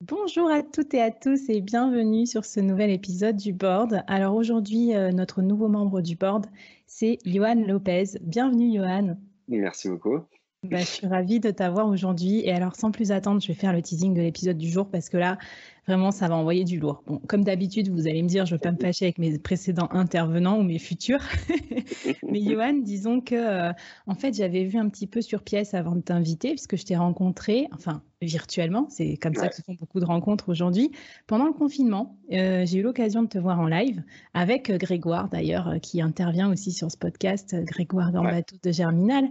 [0.00, 4.04] Bonjour à toutes et à tous et bienvenue sur ce nouvel épisode du board.
[4.06, 6.46] Alors aujourd'hui, euh, notre nouveau membre du board,
[6.86, 8.04] c'est Johan Lopez.
[8.20, 9.16] Bienvenue Johan.
[9.48, 10.20] Merci beaucoup.
[10.64, 12.40] Bah, je suis ravie de t'avoir aujourd'hui.
[12.40, 15.08] Et alors, sans plus attendre, je vais faire le teasing de l'épisode du jour parce
[15.08, 15.38] que là,
[15.88, 17.02] Vraiment, ça va envoyer du lourd.
[17.06, 19.38] Bon, comme d'habitude, vous allez me dire, je ne veux pas me fâcher avec mes
[19.38, 21.22] précédents intervenants ou mes futurs.
[22.30, 23.72] Mais Johan, disons que, euh,
[24.06, 26.96] en fait, j'avais vu un petit peu sur pièce avant de t'inviter, puisque je t'ai
[26.96, 30.92] rencontré, enfin, virtuellement, c'est comme ça que se font beaucoup de rencontres aujourd'hui.
[31.26, 34.02] Pendant le confinement, euh, j'ai eu l'occasion de te voir en live
[34.34, 39.24] avec euh, Grégoire, d'ailleurs, qui intervient aussi sur ce podcast, Grégoire Gambato de Germinal.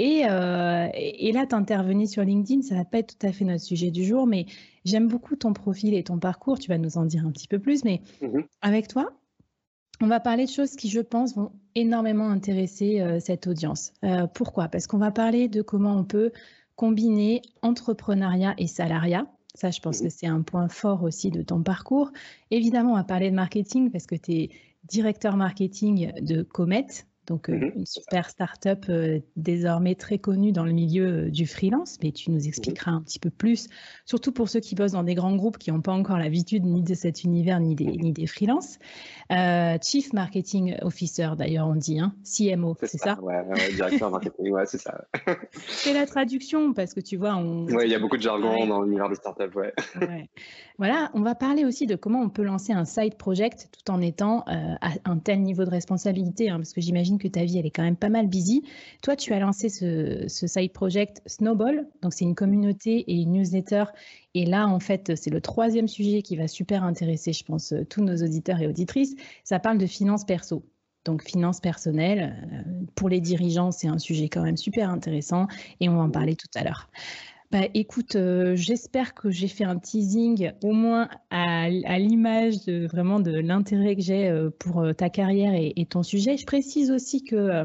[0.00, 3.62] Et, et là, tu intervenu sur LinkedIn, ça va pas être tout à fait notre
[3.62, 4.46] sujet du jour, mais
[4.84, 7.58] J'aime beaucoup ton profil et ton parcours, tu vas nous en dire un petit peu
[7.58, 8.44] plus, mais mhm.
[8.60, 9.12] avec toi,
[10.00, 13.92] on va parler de choses qui, je pense, vont énormément intéresser euh, cette audience.
[14.04, 14.68] Euh, pourquoi?
[14.68, 16.32] Parce qu'on va parler de comment on peut
[16.76, 19.26] combiner entrepreneuriat et salariat.
[19.54, 20.06] Ça, je pense mhm.
[20.06, 22.10] que c'est un point fort aussi de ton parcours.
[22.50, 24.50] Évidemment, on va parler de marketing parce que tu es
[24.84, 26.86] directeur marketing de Comet,
[27.26, 27.72] donc euh, mhm.
[27.76, 32.30] une super start-up euh, désormais très connue dans le milieu euh, du freelance, mais tu
[32.30, 32.48] nous mhm.
[32.48, 33.68] expliqueras un petit peu plus,
[34.04, 36.82] surtout pour ceux qui bossent dans des grands groupes qui n'ont pas encore l'habitude ni
[36.82, 38.78] de cet univers ni des, ni des freelances.
[39.82, 43.42] Chief Marketing Officer, d'ailleurs, on dit, hein, CMO, c'est ça, Ouais,
[43.74, 45.04] directeur marketing, ouais, c'est ça.
[45.54, 47.64] c'est la traduction, parce que tu vois, on.
[47.74, 49.72] Ouais, il y a beaucoup de jargon dans l'univers des startups, ouais.
[50.00, 50.28] ouais.
[50.78, 54.00] Voilà, on va parler aussi de comment on peut lancer un side project tout en
[54.00, 57.66] étant à un tel niveau de responsabilité, hein, parce que j'imagine que ta vie, elle
[57.66, 58.62] est quand même pas mal busy.
[59.02, 61.88] Toi, tu as lancé ce, side project Snowball.
[62.02, 63.84] Donc, c'est une communauté et une newsletter.
[64.34, 67.84] Et là, en fait, c'est le troisième sujet qui va super intéresser, je pense, euh,
[67.84, 69.14] tous nos auditeurs et auditrices.
[69.44, 70.64] Ça parle de finances perso.
[71.04, 75.46] Donc, finances personnelles, euh, pour les dirigeants, c'est un sujet quand même super intéressant
[75.80, 76.88] et on va en parler tout à l'heure.
[77.54, 83.20] Bah, écoute, euh, j'espère que j'ai fait un teasing au moins à, l'image de vraiment
[83.20, 86.36] de l'intérêt que j'ai euh, pour euh, ta carrière et, ton sujet.
[86.36, 87.64] Je précise aussi que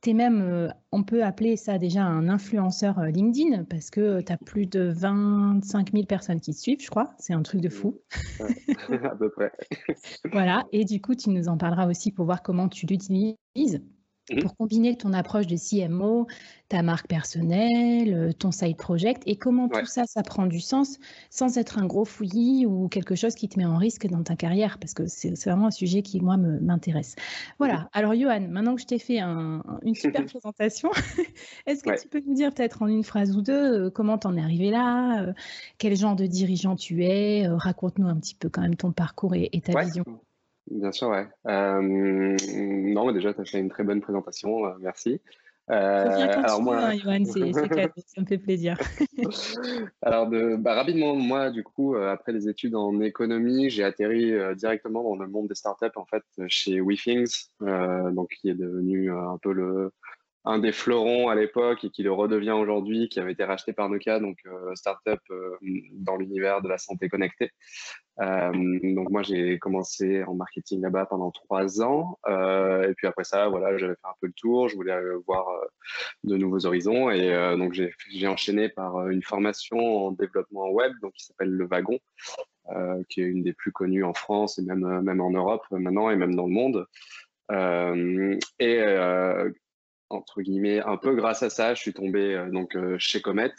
[0.00, 4.38] tu es même, on peut appeler ça déjà un influenceur LinkedIn parce que tu as
[4.38, 7.10] plus de 25 000 personnes qui te suivent, je crois.
[7.18, 8.00] C'est un truc de fou.
[9.04, 9.52] à peu près.
[10.32, 10.64] voilà.
[10.72, 13.82] Et du coup, tu nous en parleras aussi pour voir comment tu l'utilises.
[14.30, 14.40] Mmh.
[14.40, 16.26] pour combiner ton approche de CMO,
[16.68, 20.98] ta marque personnelle, euh, ton side project et comment tout ça, ça prend du sens
[21.30, 24.34] sans être un gros fouillis ou quelque chose qui te met en risque dans ta
[24.34, 24.78] carrière?
[24.80, 27.14] Parce que c'est vraiment un sujet qui, moi, m'intéresse.
[27.58, 27.74] Voilà.
[27.74, 27.88] Mmh.
[27.92, 30.90] Alors, Johan, maintenant que je t'ai fait une super présentation,
[31.66, 34.36] est-ce que tu peux nous dire peut-être en une phrase ou deux euh, comment t'en
[34.36, 35.32] es arrivé là, euh,
[35.78, 39.60] quel genre de dirigeant tu es, raconte-nous un petit peu quand même ton parcours et,
[39.60, 40.04] ta vision.
[40.70, 41.26] Bien sûr, ouais.
[41.46, 45.20] Euh, non, mais déjà, tu as fait une très bonne présentation, euh, merci.
[45.68, 45.74] Euh,
[46.44, 47.52] alors moi, hein, Johan, c'est
[48.06, 48.78] ça me fait plaisir.
[50.02, 54.32] alors de, bah, rapidement, moi, du coup, euh, après les études en économie, j'ai atterri
[54.56, 59.38] directement dans le monde des startups en fait chez WeThings, donc qui est devenu un
[59.42, 59.92] peu le
[60.46, 63.88] un des fleurons à l'époque et qui le redevient aujourd'hui, qui avait été racheté par
[63.88, 64.38] Nokia, donc
[64.74, 65.20] startup
[65.92, 67.50] dans l'univers de la santé connectée.
[68.18, 73.76] donc moi j'ai commencé en marketing là-bas pendant trois ans et puis après ça voilà
[73.76, 74.96] j'avais fait un peu le tour, je voulais
[75.26, 75.46] voir
[76.24, 81.26] de nouveaux horizons et donc j'ai enchaîné par une formation en développement web donc qui
[81.26, 81.98] s'appelle le Wagon
[82.70, 85.64] euh, qui est une des plus connues en France et même, euh, même en Europe
[85.70, 86.86] maintenant et même dans le monde.
[87.52, 88.82] Euh, et
[90.10, 93.52] entre guillemets, un peu grâce à ça, je suis tombé donc chez Comet.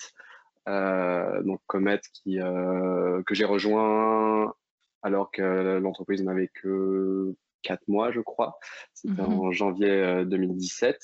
[0.65, 4.53] donc Comet qui, que j'ai rejoint
[5.03, 8.59] alors que l'entreprise n'avait que 4 mois, je crois.
[8.93, 10.99] C'était mmh en janvier 2017.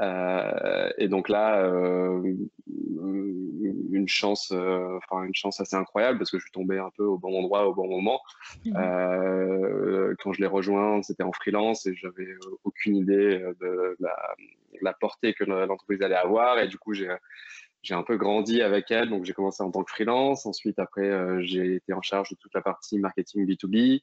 [0.00, 2.22] Euh, et donc là, euh,
[2.66, 7.04] une chance, euh, enfin une chance assez incroyable parce que je suis tombé un peu
[7.04, 8.20] au bon endroit au bon moment.
[8.64, 8.72] Mmh.
[10.22, 12.34] quand je l'ai rejoint, c'était en freelance et j'avais
[12.64, 13.96] aucune idée de
[14.80, 16.58] la, portée que l'entreprise allait avoir.
[16.58, 17.14] Et du coup, j'ai
[17.82, 20.44] j'ai un peu grandi avec elle, donc j'ai commencé en tant que freelance.
[20.44, 24.02] Ensuite, après, j'ai été en charge de toute la partie marketing B2B.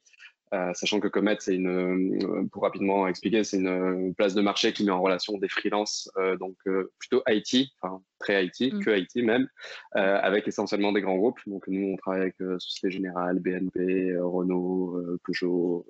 [0.53, 4.71] Euh, sachant que Comet, c'est une, euh, pour rapidement expliquer, c'est une, place de marché
[4.71, 6.55] qui met en relation des freelances, euh, donc
[6.99, 8.83] plutôt IT, enfin très IT, mm.
[8.83, 9.47] que IT même,
[9.93, 11.39] avec essentiellement des grands groupes.
[11.45, 15.85] Donc nous, on travaille avec Société Générale, BNP, Renault, Peugeot,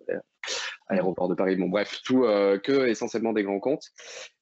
[0.90, 3.92] Aéroport de Paris, bon bref, tout que essentiellement des grands comptes.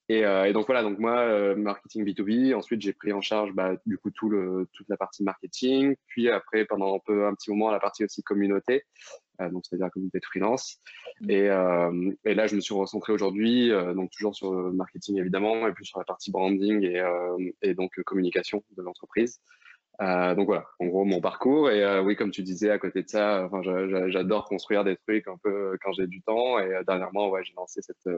[0.07, 2.53] Et, et, donc voilà, donc moi, marketing B2B.
[2.53, 5.95] Ensuite, j'ai pris en charge bah, du coup tout le, toute la partie marketing.
[6.07, 8.83] Puis après, pendant un peu un petit moment, la partie aussi communauté.
[9.41, 10.79] Euh, donc c'est-à-dire communauté de freelance.
[11.21, 11.29] Mmh.
[11.29, 15.19] Et, euh, et, là, je me suis recentré aujourd'hui, euh, donc toujours sur le marketing
[15.19, 17.03] évidemment, et plus sur la partie branding et,
[17.61, 19.39] et donc communication de l'entreprise.
[20.01, 21.69] Euh, donc voilà, en gros mon parcours.
[21.69, 23.49] Et euh, oui, comme tu disais, à côté de ça,
[24.09, 26.59] j'adore construire des trucs un peu quand j'ai du temps.
[26.59, 28.09] Et dernièrement, ouais, j'ai lancé cette,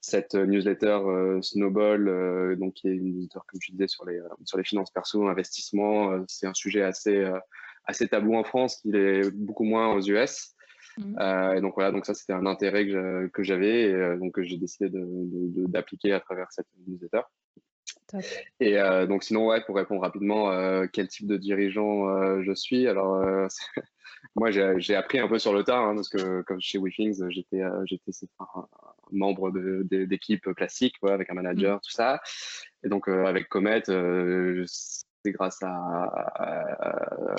[0.00, 4.64] cette newsletter Snowball, donc qui est une newsletter, comme tu disais, sur les, sur les
[4.64, 6.24] finances perso, investissement.
[6.28, 7.28] c'est un sujet assez
[7.86, 10.54] assez tabou en France, qu'il est beaucoup moins aux US.
[10.98, 11.18] Mmh.
[11.20, 14.56] Euh, et donc voilà, donc ça c'était un intérêt que j'avais et euh, donc j'ai
[14.56, 17.22] décidé d'appliquer à travers cette newsletter.
[18.60, 20.50] Et euh, donc sinon ouais, pour répondre rapidement,
[20.88, 23.22] quel type de dirigeant je suis Alors
[24.36, 27.60] moi j'ai appris un peu sur le tas hein, parce que comme chez WeThings j'étais
[27.84, 28.46] j'étais un
[29.12, 29.52] membre
[29.84, 31.80] d'équipe classique avec un manager mmh.
[31.80, 32.20] tout ça.
[32.84, 33.82] Et donc avec Comet
[35.32, 37.34] grâce à,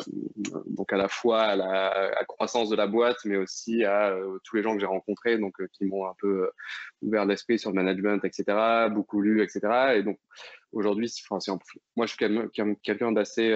[0.65, 4.55] donc à la fois à la croissance de la boîte, mais aussi à euh, tous
[4.55, 6.51] les gens que j'ai rencontrés, donc euh, qui m'ont un peu euh,
[7.01, 8.89] ouvert l'esprit sur le management, etc.
[8.91, 9.95] Beaucoup lu, etc.
[9.95, 10.19] Et donc
[10.71, 11.11] aujourd'hui,
[11.95, 13.53] moi je suis quelqu'un d'assez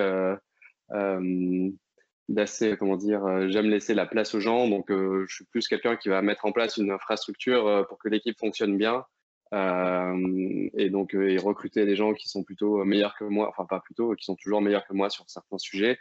[2.33, 6.09] d'assez, comment dire, j'aime laisser la place aux gens, donc je suis plus quelqu'un qui
[6.09, 9.05] va mettre en place une infrastructure pour que l'équipe fonctionne bien
[9.53, 13.65] euh, et donc, euh, et recruter des gens qui sont plutôt meilleurs que moi, enfin
[13.65, 15.99] pas plutôt, qui sont toujours meilleurs que moi sur certains sujets,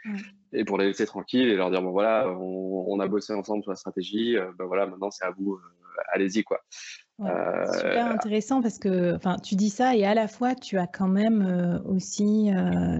[0.53, 3.71] et pour les laisser tranquilles et leur dire bon voilà, on, a bossé ensemble sur
[3.71, 5.59] la stratégie, ben voilà, maintenant c'est à vous,
[6.13, 6.61] allez-y quoi.
[7.79, 11.07] Super intéressant parce que enfin, tu dis ça et à la fois tu as quand
[11.07, 12.49] même aussi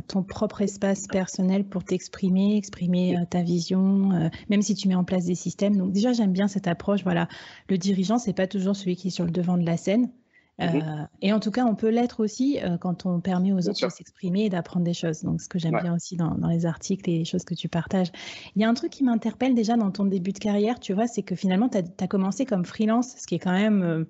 [0.07, 5.25] ton propre espace personnel pour t'exprimer, exprimer ta vision, même si tu mets en place
[5.25, 5.75] des systèmes.
[5.75, 7.03] Donc déjà j'aime bien cette approche.
[7.03, 7.27] Voilà,
[7.69, 10.09] le dirigeant c'est pas toujours celui qui est sur le devant de la scène.
[10.59, 13.69] Mmh euh, et en tout cas, on peut l'être aussi euh, quand on permet aux
[13.69, 15.23] autres de s'exprimer et d'apprendre des choses.
[15.23, 17.67] Donc, ce que j'aime bien aussi dans, dans, les articles et les choses que tu
[17.67, 18.11] partages.
[18.55, 21.07] Il y a un truc qui m'interpelle déjà dans ton début de carrière, tu vois,
[21.07, 24.05] c'est que finalement, tu as, commencé comme freelance, ce qui est quand même euh,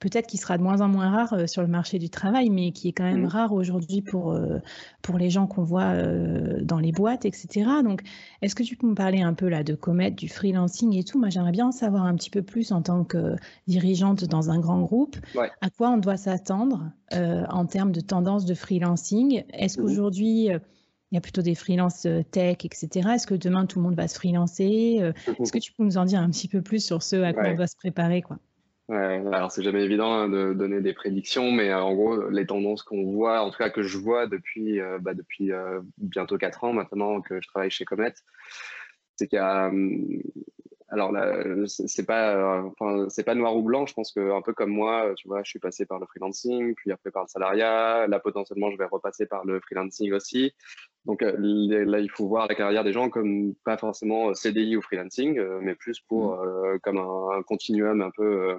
[0.00, 2.72] peut-être qu'il sera de moins en moins rare euh, sur le marché du travail, mais
[2.72, 3.26] qui est quand même mmh.
[3.26, 4.58] rare aujourd'hui pour, euh,
[5.02, 7.68] pour les gens qu'on voit euh, dans les boîtes, etc.
[7.84, 8.02] Donc,
[8.42, 11.18] est-ce que tu peux me parler un peu là de Comet, du freelancing et tout?
[11.18, 13.36] Moi, j'aimerais bien en savoir un petit peu plus en tant que
[13.66, 15.16] dirigeante dans un grand groupe.
[15.60, 19.44] À quoi on doit s'attendre en termes de tendance de freelancing?
[19.52, 19.82] Est-ce mmh.
[19.82, 20.48] qu'aujourd'hui,
[21.10, 23.10] il y a plutôt des freelances tech, etc.
[23.14, 25.00] Est-ce que demain, tout le monde va se freelancer?
[25.00, 25.42] Mmh.
[25.42, 27.48] Est-ce que tu peux nous en dire un petit peu plus sur ce à quoi
[27.48, 28.38] on doit se préparer quoi?
[28.88, 32.46] Ouais, alors c'est jamais évident hein, de donner des prédictions, mais euh, en gros, les
[32.46, 36.38] tendances qu'on voit, en tout cas que je vois depuis, euh, bah, depuis euh, bientôt
[36.38, 38.14] 4 ans maintenant que je travaille chez Comet,
[39.16, 40.22] c'est qu'il y a, hum,
[40.90, 41.12] alors
[41.66, 43.86] c'est pas, enfin, c'est pas noir ou blanc.
[43.86, 46.74] Je pense que un peu comme moi, tu vois, je suis passé par le freelancing,
[46.74, 48.06] puis après par le salariat.
[48.06, 50.52] Là, potentiellement, je vais repasser par le freelancing aussi.
[51.04, 55.40] Donc là, il faut voir la carrière des gens comme pas forcément CDI ou freelancing,
[55.60, 56.78] mais plus pour mmh.
[56.82, 58.58] comme un, continuum un peu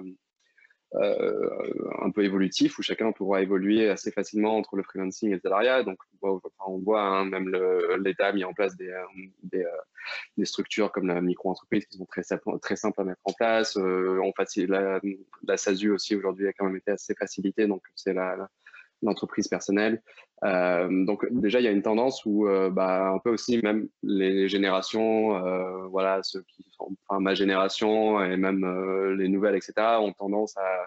[0.92, 5.82] un peu évolutif où chacun pourra évoluer assez facilement entre le freelancing et le salariat.
[5.82, 7.50] Donc, on voit hein, même
[7.98, 8.92] l'État a mis en place des,
[9.42, 9.64] des,
[10.36, 12.22] des structures comme la micro-entreprise qui sont très,
[12.60, 13.76] très simples à mettre en place.
[13.76, 14.32] on
[14.66, 18.14] la, SASU aussi aujourd'hui a quand même été assez facilitée, donc c'est
[19.02, 20.02] l'entreprise personnelle.
[20.42, 23.88] Euh, donc déjà, il y a une tendance où euh, bah, un peu aussi même
[24.02, 28.64] les générations, euh, voilà, ceux qui sont, enfin, ma génération et même
[29.16, 30.86] les nouvelles, etc., ont tendance à,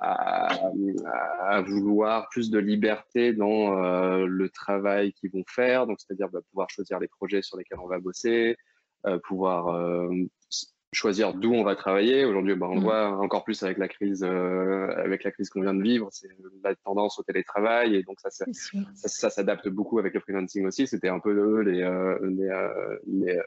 [0.00, 6.70] à, vouloir plus de liberté dans le travail qu'ils vont faire, donc c'est-à-dire bah, pouvoir
[6.70, 8.56] choisir les projets sur lesquels on va bosser,
[9.24, 10.08] pouvoir
[10.92, 12.24] choisir d'où on va travailler.
[12.24, 12.84] Aujourd'hui, bah, on le mm.
[12.84, 16.28] voit encore plus avec la crise, euh, avec la crise qu'on vient de vivre, c'est
[16.62, 18.46] la tendance au télétravail et donc ça, ça,
[18.94, 20.86] ça, s'adapte beaucoup avec le freelancing aussi.
[20.86, 23.38] C'était un peu eux les, euh, euh, les,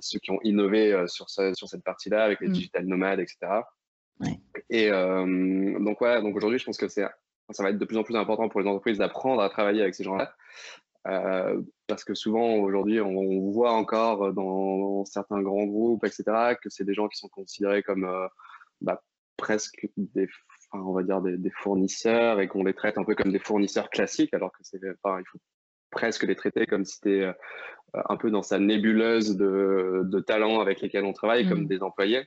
[0.00, 2.52] ceux qui ont innové sur, sur cette partie-là avec les mm.
[2.52, 3.62] digital nomades, etc.
[4.70, 7.04] Et donc voilà, donc aujourd'hui, je pense que c'est
[7.50, 9.94] ça va être de plus en plus important pour les entreprises d'apprendre à travailler avec
[9.94, 10.34] ces gens-là.
[11.06, 16.84] Euh, parce que souvent aujourd'hui on, voit encore dans, certains grands groupes, etc., que c'est
[16.84, 18.26] des gens qui sont considérés comme euh,
[18.80, 19.02] bah,
[19.36, 20.28] presque des,
[20.72, 24.32] on va dire des, fournisseurs et qu'on les traite un peu comme des fournisseurs classiques,
[24.32, 25.38] alors que c'est, enfin, il faut
[25.90, 27.32] presque les traiter comme si c'était euh,
[28.08, 31.68] un peu dans sa nébuleuse de, de talents avec lesquels on travaille, comme mmh.
[31.68, 32.24] des employés.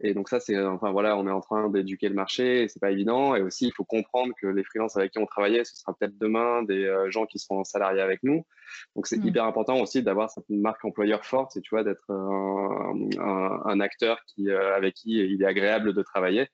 [0.00, 2.90] Et donc ça, c'est enfin voilà, on est en train d'éduquer le marché, c'est pas
[2.90, 3.34] évident.
[3.34, 6.18] Et aussi, il faut comprendre que les freelances avec qui on travaillait, ce sera peut-être
[6.18, 8.44] demain des euh, gens qui seront salariés avec nous.
[8.94, 9.26] Donc c'est mmh.
[9.26, 12.94] hyper important aussi d'avoir cette marque employeur forte, et tu vois, d'être un,
[13.64, 16.48] un, acteur qui euh, avec qui il est agréable de travailler.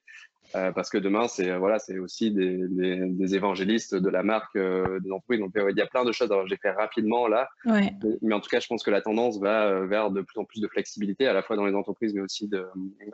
[0.55, 4.23] Euh, parce que demain, c'est euh, voilà, c'est aussi des, des, des, évangélistes de la
[4.23, 5.41] marque euh, des entreprises.
[5.41, 6.31] Donc, il y a plein de choses.
[6.31, 9.81] Alors, j'ai fait rapidement là, mais, en tout cas, je pense que la tendance va
[9.87, 12.49] vers de plus en plus de flexibilité, à la fois dans les entreprises, mais aussi
[12.49, 12.67] de,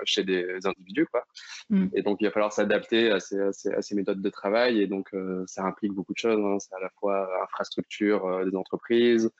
[0.05, 1.07] chez des individus.
[1.07, 1.25] Quoi.
[1.71, 1.87] Mm.
[1.95, 4.81] Et donc, il va falloir s'adapter à ces, à, ces, méthodes de travail.
[4.81, 5.11] Et donc,
[5.47, 6.41] ça implique beaucoup de choses.
[6.45, 6.59] Hein.
[6.59, 9.31] C'est à la fois infrastructure des entreprises,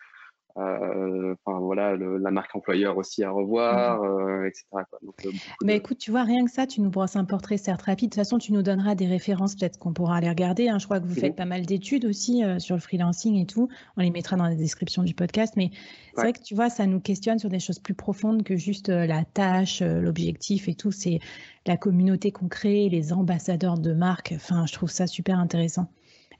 [0.59, 4.45] enfin voilà, la marque employeur aussi à revoir, mhm.
[4.45, 4.65] euh, etc.
[4.75, 5.31] Euh,
[5.63, 8.11] Mais écoute, tu vois, rien que ça, tu nous brosses un portrait certes rapide.
[8.11, 10.69] De toute façon, tu nous donneras des références, peut-être qu'on pourra aller regarder.
[10.69, 10.79] Hein.
[10.79, 13.69] Je crois que vous faites pas mal d'études aussi sur le freelancing et tout.
[13.97, 15.55] On les mettra dans la description du podcast.
[15.57, 15.71] Mais
[16.15, 18.89] c'est vrai que tu vois, ça nous questionne sur des choses plus profondes que juste
[18.89, 20.91] la tâche, l'objectif et tout.
[20.91, 21.21] C'est
[21.67, 24.33] la communauté qu'on crée, les ambassadeurs de marque.
[24.35, 25.89] Enfin, je trouve ça super intéressant.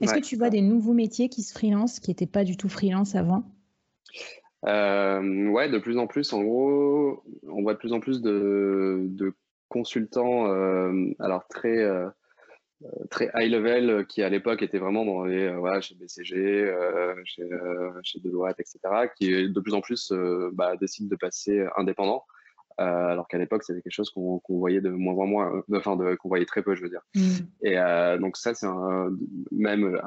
[0.01, 2.69] Est-ce que tu vois des nouveaux métiers qui se freelance, qui n'étaient pas du tout
[2.69, 3.43] freelance avant?
[4.65, 9.33] Euh, ouais, de plus en plus, en gros, on voit de plus en plus de,
[9.69, 12.09] consultants, euh, alors très, euh,
[13.11, 16.73] très high level, qui à l'époque étaient vraiment dans les, chez BCG,
[17.25, 17.47] chez,
[18.03, 18.79] chez Deloitte, etc.,
[19.15, 20.11] qui de plus en plus
[20.53, 22.23] bah, décident de passer indépendant.
[22.79, 25.97] Euh, alors qu'à l'époque, c'était quelque chose qu'on voyait de moins en moins, euh, enfin,
[26.17, 27.01] qu'on voyait très peu, je veux dire.
[27.13, 27.35] Mm.
[27.63, 28.67] Et euh, donc ça, c'est
[29.51, 29.99] même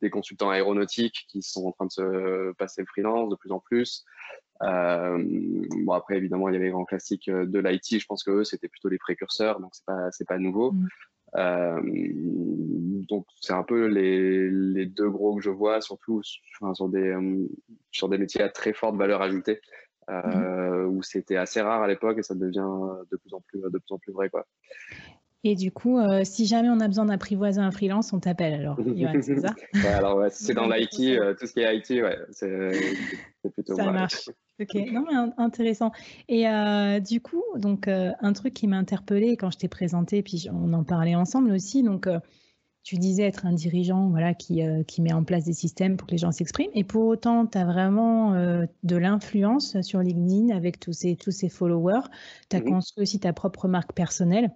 [0.00, 3.60] des consultants aéronautiques qui sont en train de se passer le freelance de plus en
[3.60, 4.04] plus.
[4.60, 8.00] bon après évidemment il y avait les grands classiques de l'IT.
[8.00, 10.72] Je pense que eux c'était plutôt les précurseurs, donc c'est pas c'est pas nouveau.
[10.72, 10.88] Mm.
[13.08, 17.16] donc c'est un peu les, les, deux gros que je vois, surtout sur des
[17.92, 19.60] sur des métiers à très forte valeur ajoutée.
[20.08, 20.32] Mhm.
[20.34, 22.68] Euh, où c'était assez rare à l'époque et ça devient
[23.10, 24.28] de plus en plus, de plus, en plus vrai.
[24.28, 24.46] Quoi.
[25.42, 28.78] Et du coup, euh, si jamais on a besoin d'apprivoiser un freelance, on t'appelle alors,
[29.22, 29.54] c'est ça?
[29.96, 33.90] Alors, ouais, c'est dans l'IT, euh, tout ce qui est IT, ouais, c'est plutôt Ça
[33.90, 34.30] marche.
[34.60, 35.90] Ok, non, mais intéressant.
[36.28, 36.46] Et
[37.00, 40.84] du coup, donc, un truc qui m'a interpellée quand je t'ai présenté, puis on en
[40.84, 42.06] parlait ensemble aussi, donc
[42.84, 46.06] tu disais être un dirigeant voilà, qui, euh, qui, met en place des systèmes pour
[46.06, 46.70] que les gens s'expriment.
[46.74, 51.30] Et pour autant, tu as vraiment euh, de l'influence sur LinkedIn avec tous ces, tous
[51.30, 52.02] ces followers.
[52.50, 52.68] Tu as mhm.
[52.68, 54.52] construit aussi ta propre marque personnelle.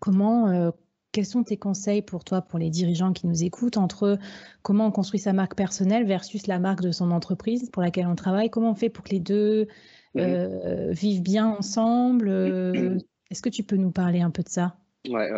[0.00, 0.70] Comment, euh,
[1.12, 4.18] quels sont tes conseils pour toi, pour les dirigeants qui nous écoutent, entre
[4.62, 8.16] comment on construit sa marque personnelle versus la marque de son entreprise pour laquelle on
[8.16, 8.48] travaille?
[8.48, 9.68] Comment on fait pour que les deux
[10.14, 10.90] mhm.
[10.92, 12.30] vivent bien ensemble?
[13.30, 14.78] Est-ce que tu peux nous parler un peu de ça?
[15.08, 15.30] Ouais,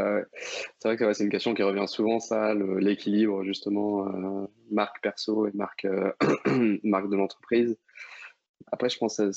[0.78, 5.46] c'est vrai que c'est une question qui revient souvent, ça, l'équilibre justement euh, marque perso
[5.46, 6.12] et marque, euh,
[6.84, 7.76] marque de l'entreprise.
[8.72, 9.30] Après, je pense que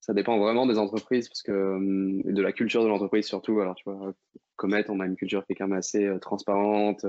[0.00, 3.60] ça dépend vraiment des entreprises parce que hum, de la culture de l'entreprise surtout.
[3.60, 4.12] Alors, tu vois,
[4.56, 7.04] Comet, on a une culture qui est quand même assez euh, transparente,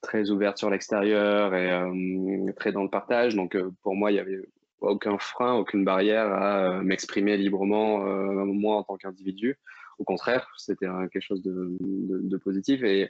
[0.00, 3.34] très ouverte sur l'extérieur et très dans le partage.
[3.34, 4.40] Donc, pour moi, il n'y avait
[4.80, 8.00] aucun frein, aucune barrière à m'exprimer librement,
[8.44, 9.58] moi en tant qu'individu.
[9.98, 12.82] Au contraire, c'était quelque chose de, positif.
[12.82, 13.08] Et,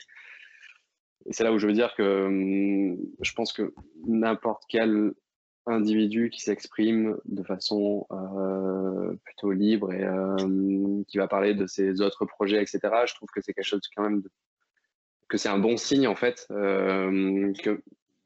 [1.30, 3.74] c'est là où je veux dire que hum, je pense que
[4.06, 5.12] n'importe quelle
[5.66, 8.06] individu qui s'exprime de façon
[9.24, 10.06] plutôt libre et
[11.08, 12.78] qui va parler de ses autres projets, etc.
[13.06, 14.22] Je trouve que c'est quelque chose quand même
[15.28, 17.82] que c'est un bon signe en fait que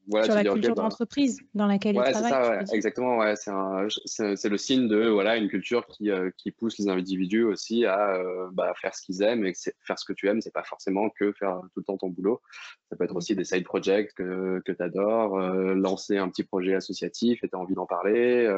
[0.09, 2.59] sur la culture bah d'entreprise dans laquelle ouais, il travaille.
[2.61, 3.19] C'est ça, exactement.
[3.19, 7.85] Ouais, c'est le signe de voilà une culture qui, euh, qui pousse les individus aussi
[7.85, 9.53] à euh, bah, faire ce qu'ils aiment et
[9.83, 12.41] faire ce que tu aimes, c'est pas forcément que faire tout le temps ton boulot.
[12.89, 16.45] Ça peut être aussi des side projects que, que tu adores, euh, lancer un petit
[16.45, 18.51] projet associatif et tu as envie d'en parler.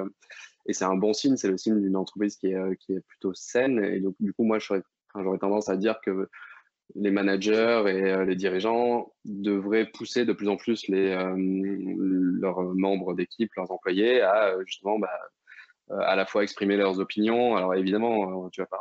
[0.67, 3.35] et c'est un bon signe, c'est le signe d'une entreprise qui est, qui est plutôt
[3.35, 3.85] saine.
[3.85, 6.29] Et donc, du coup, moi, j'aurais tendance à dire que
[6.95, 12.63] les managers et euh, les dirigeants devraient pousser de plus en plus les, euh, leurs
[12.75, 15.11] membres d'équipe, leurs employés à euh, justement bah,
[15.91, 17.57] à la fois exprimer leurs opinions.
[17.57, 18.81] Alors évidemment, tu vas pas,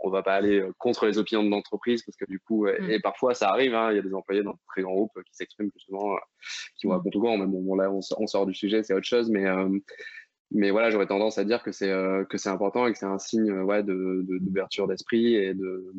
[0.00, 2.90] on va pas aller contre les opinions de l'entreprise parce que du coup, mm.
[2.90, 5.22] et, parfois ça arrive, hein, il y a des employés dans de très grands groupes
[5.24, 6.16] qui s'expriment justement,
[6.76, 7.38] qui vont à contre courant.
[7.38, 9.46] Mais bon, là, on, sort du sujet, c'est autre chose, mais
[10.52, 11.92] mais voilà, j'aurais tendance à dire que c'est
[12.28, 15.92] que c'est important et que c'est un signe ouais, d'ouverture d'esprit et de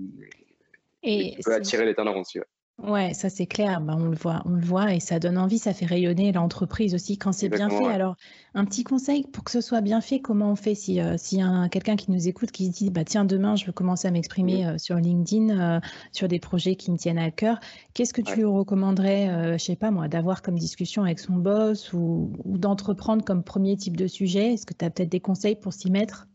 [1.04, 2.39] et, qui peut attirer les talents aussi.
[2.84, 3.16] Ouais.
[3.16, 5.74] ça c'est clair, bah, on le voit, on le voit et ça donne envie, ça
[5.74, 7.88] fait rayonner l'entreprise aussi quand c'est bien fait.
[7.88, 8.16] Alors,
[8.54, 11.39] un petit conseil pour que ce soit bien fait, comment on fait si euh, s'il
[11.39, 14.08] y a quelqu'un qui nous écoute qui se dit bah tiens demain je veux commencer
[14.08, 15.80] à m'exprimer euh, sur LinkedIn euh,
[16.12, 17.60] sur des projets qui me tiennent à cœur,
[17.96, 21.94] qu'est-ce que tu lui recommanderais, je sais pas moi, d'avoir comme discussion avec son boss
[21.94, 24.54] ou, ou d'entreprendre comme premier type de sujet?
[24.54, 26.27] Est-ce que tu as peut-être des conseils pour s'y mettre?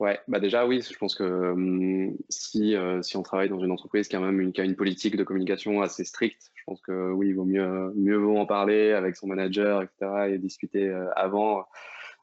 [0.00, 3.70] Ouais, bah déjà oui, je pense que hum, si, euh, si on travaille dans une
[3.70, 6.80] entreprise qui a même une, qui a une politique de communication assez stricte, je pense
[6.80, 10.28] que oui, il vaut mieux, mieux vaut en parler avec son manager, etc.
[10.30, 11.66] et discuter euh, avant.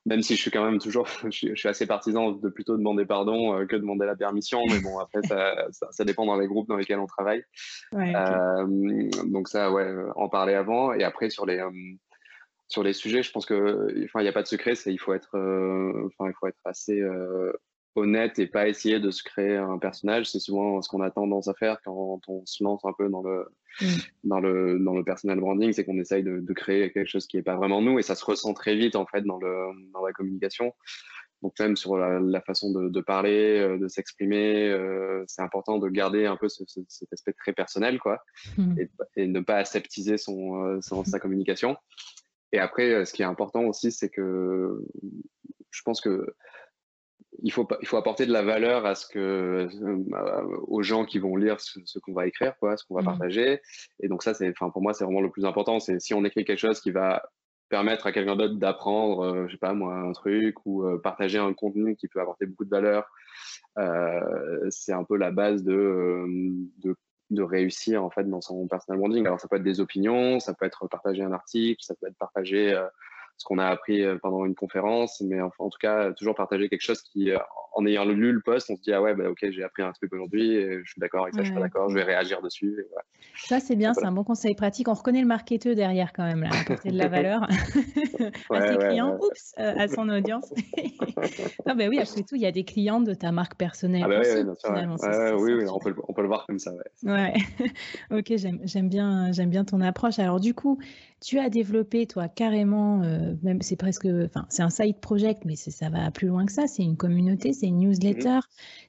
[0.08, 3.56] Même si je suis quand même toujours, je suis, assez partisan de plutôt demander pardon
[3.56, 6.78] euh, que demander la permission, mais bon après ça, ça, dépend dans les groupes dans
[6.78, 7.44] lesquels on travaille.
[7.94, 8.14] Ouais,
[9.26, 11.98] donc ça, ouais, en parler avant et après sur les hum,
[12.72, 14.98] sur les sujets, je pense que, enfin, il n'y a pas de secret, c'est il
[14.98, 17.52] faut être, euh, enfin, il faut être assez euh,
[17.96, 20.30] honnête et pas essayer de se créer un personnage.
[20.32, 23.22] C'est souvent ce qu'on a tendance à faire quand on se lance un peu dans
[23.22, 23.46] le,
[23.82, 23.86] mm.
[24.24, 27.44] dans le, dans le personal branding, c'est qu'on essaye de, créer quelque chose qui n'est
[27.44, 30.14] pas vraiment nous et ça se ressent très vite en fait dans le, dans la
[30.14, 30.74] communication.
[31.42, 34.74] Donc même sur la, façon de, parler, euh, de s'exprimer,
[35.28, 38.24] c'est important de garder un peu cet aspect très personnel, quoi,
[38.58, 38.80] mm.
[38.80, 41.76] et, et, ne pas aseptiser son, son sa communication.
[42.52, 44.84] Et après, euh, ce qui est important aussi, c'est que
[45.72, 46.36] je pense que
[47.44, 51.18] il faut, il faut apporter de la valeur à ce que, euh, aux gens qui
[51.18, 53.06] vont lire ce, qu'on va écrire, quoi, ce qu'on va mmh.
[53.06, 53.62] partager.
[54.02, 55.80] Et donc ça, c'est, enfin, pour moi, c'est vraiment le plus important.
[55.80, 57.24] C'est si on écrit quelque chose qui va
[57.70, 61.54] permettre à quelqu'un d'autre d'apprendre, euh, je sais pas moi, un truc ou partager un
[61.54, 63.10] contenu qui peut apporter beaucoup de valeur.
[64.70, 66.26] c'est un peu la base de,
[66.80, 66.96] de
[67.32, 69.26] de réussir en fait dans son personal branding.
[69.26, 72.18] Alors ça peut être des opinions, ça peut être partager un article, ça peut être
[72.18, 72.86] partager euh,
[73.42, 76.84] ce qu'on a appris euh, pendant une conférence, mais en tout cas toujours partager quelque
[76.84, 77.40] chose qui, euh,
[77.74, 79.92] en ayant lu le post, on se dit ah ouais bah, ok j'ai appris un
[79.92, 82.86] truc aujourd'hui, je suis d'accord avec ça, je suis pas d'accord, je vais réagir dessus.
[83.36, 84.88] Ça c'est bien, c'est un bon conseil pratique.
[84.88, 87.44] On reconnaît le marketeur derrière quand même là, apporter de la valeur
[88.52, 90.54] à ses clients, oups, à son audience.
[91.66, 94.04] non ben oui après tout il y a des clients de ta marque personnelle.
[94.06, 96.72] Ah bah bien sûr, oui, oui on, peut, on peut le voir comme ça.
[97.04, 97.34] Ouais.
[98.12, 100.20] ok j'aime bien j'aime bien ton approche.
[100.20, 100.80] Alors du coup
[101.22, 105.56] tu as développé, toi, carrément, euh, même c'est presque, enfin, c'est un side project, mais
[105.56, 106.66] ça va plus loin que ça.
[106.66, 108.40] C'est une communauté, c'est une newsletter.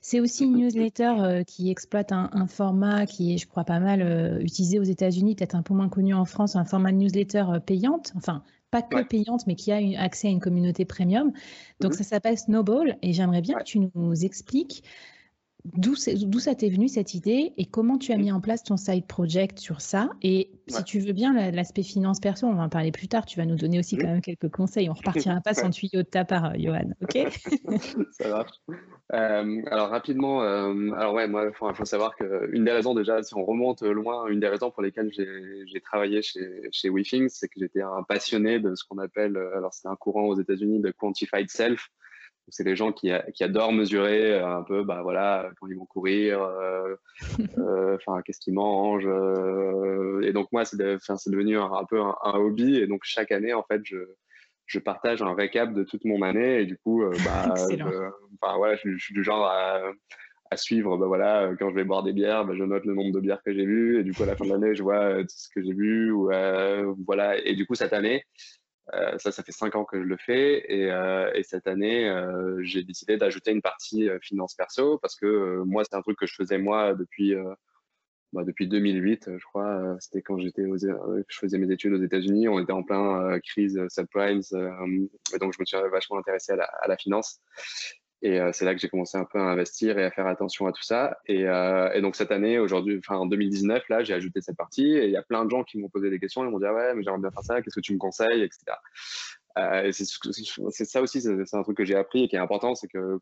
[0.00, 4.00] C'est aussi une newsletter euh, qui exploite un, format qui est, je crois, pas mal
[4.00, 7.44] euh, utilisé aux États-Unis, peut-être un peu moins connu en France, un format de newsletter
[7.66, 8.12] payante.
[8.16, 11.32] Enfin, pas que payante, mais qui a accès à une communauté premium.
[11.80, 11.96] Donc, mm-hmm.
[11.98, 12.96] ça s'appelle Snowball.
[13.02, 14.82] Et j'aimerais bien que tu nous expliques
[15.64, 19.06] D'où ça t'est venu cette idée et comment tu as mis en place ton side
[19.06, 20.10] project sur ça?
[20.20, 23.26] Et si tu veux bien, l'aspect finance perso, on va en parler plus tard.
[23.26, 24.90] Tu vas nous donner aussi quand même quelques conseils.
[24.90, 26.90] On repartira pas sans tuyau de ta part, Johan.
[27.00, 27.16] Ok?
[28.10, 28.56] Ça marche.
[29.12, 33.34] Euh, alors rapidement, euh, alors ouais, moi, il faut, savoir qu'une des raisons déjà, si
[33.34, 37.60] on remonte loin, une des raisons pour lesquelles j'ai travaillé chez, chez WeThings, c'est que
[37.60, 40.90] j'étais un passionné de ce qu'on appelle, euh, alors c'est un courant aux États-Unis de
[40.90, 41.88] quantified self
[42.48, 45.86] c'est les gens qui, qui, adorent mesurer euh, un peu, bah voilà, quand ils vont
[45.86, 46.94] courir, euh,
[47.58, 49.08] euh, enfin qu'est-ce qu'ils mangent.
[50.22, 52.76] et donc moi, c'est devenu un, peu un, hobby.
[52.76, 53.96] Et donc chaque année, en fait, je,
[54.66, 56.60] je partage un récap de toute mon année.
[56.60, 59.80] Et du coup, bah, je, voilà, je, suis du genre à,
[60.50, 60.96] à suivre.
[60.96, 63.42] Bah voilà, quand je vais boire des bières, bah, je note le nombre de bières
[63.42, 64.00] que j'ai vues.
[64.00, 66.10] Et du coup, à la fin de l'année, je vois tout ce que j'ai vu.
[66.10, 66.30] Ou,
[67.06, 67.38] voilà.
[67.44, 68.24] Et du coup, cette année,
[68.94, 72.08] euh, ça, ça fait cinq ans que je le fais et, euh, et cette année,
[72.08, 76.26] euh, j'ai décidé d'ajouter une partie finance perso parce que moi, c'est un truc que
[76.26, 77.34] je faisais moi depuis
[78.32, 79.96] bah, depuis 2008, je crois.
[80.00, 82.48] C'était quand j'étais je faisais mes études aux États-Unis.
[82.48, 86.96] On était en plein crise subprimes, et donc je me suis vachement intéressé à la
[86.96, 87.40] finance.
[88.24, 90.72] Et c'est là que j'ai commencé un peu à investir et à faire attention à
[90.72, 91.18] tout ça.
[91.26, 94.96] Et, et donc cette année, aujourd'hui, enfin en 2019, là, j'ai ajouté cette partie.
[94.96, 96.44] Et il y a plein de gens qui m'ont posé des questions.
[96.44, 97.60] Ils m'ont dit ah ouais, mais j'aimerais bien faire ça.
[97.60, 98.76] Qu'est-ce que tu me conseilles, etc.
[99.58, 102.88] Euh, c'est ça aussi, c'est un truc que j'ai appris et qui est important, c'est
[102.88, 103.18] que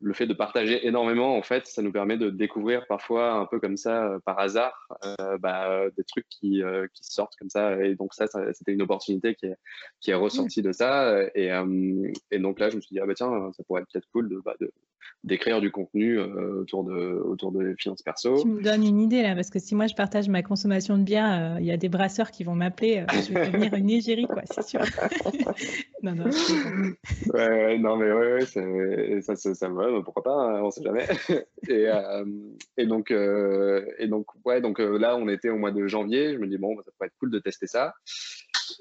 [0.00, 3.60] le fait de partager énormément, en fait, ça nous permet de découvrir parfois un peu
[3.60, 7.82] comme ça, euh, par hasard, euh, bah, des trucs qui, euh, qui, sortent comme ça.
[7.84, 9.56] Et donc ça, c'était une opportunité qui est,
[10.00, 11.22] qui est ressortie de ça.
[11.34, 11.50] Et,
[12.30, 14.28] et, donc là, je me suis dit, ah bah tiens, ça pourrait être peut-être cool
[14.28, 14.54] de, bah,
[15.24, 18.42] d'écrire du contenu autour de autour de finances perso.
[18.42, 21.02] Tu me donnes une idée là, parce que si moi je partage ma consommation de
[21.02, 23.04] bière, il y a des brasseurs qui vont m'appeler.
[23.12, 24.80] je vais devenir une égérie, quoi, c'est sûr.
[26.02, 26.24] non, non,
[27.34, 28.46] ouais, non, mais ouais, ouais
[29.20, 31.06] ça, ça, ça va pourquoi pas, hein, on sait jamais.
[31.68, 32.24] et, euh,
[32.76, 36.34] et, donc, euh, et donc, ouais, donc euh, là, on était au mois de janvier.
[36.34, 37.94] Je me dis bon, bah, ça pourrait être cool de tester ça.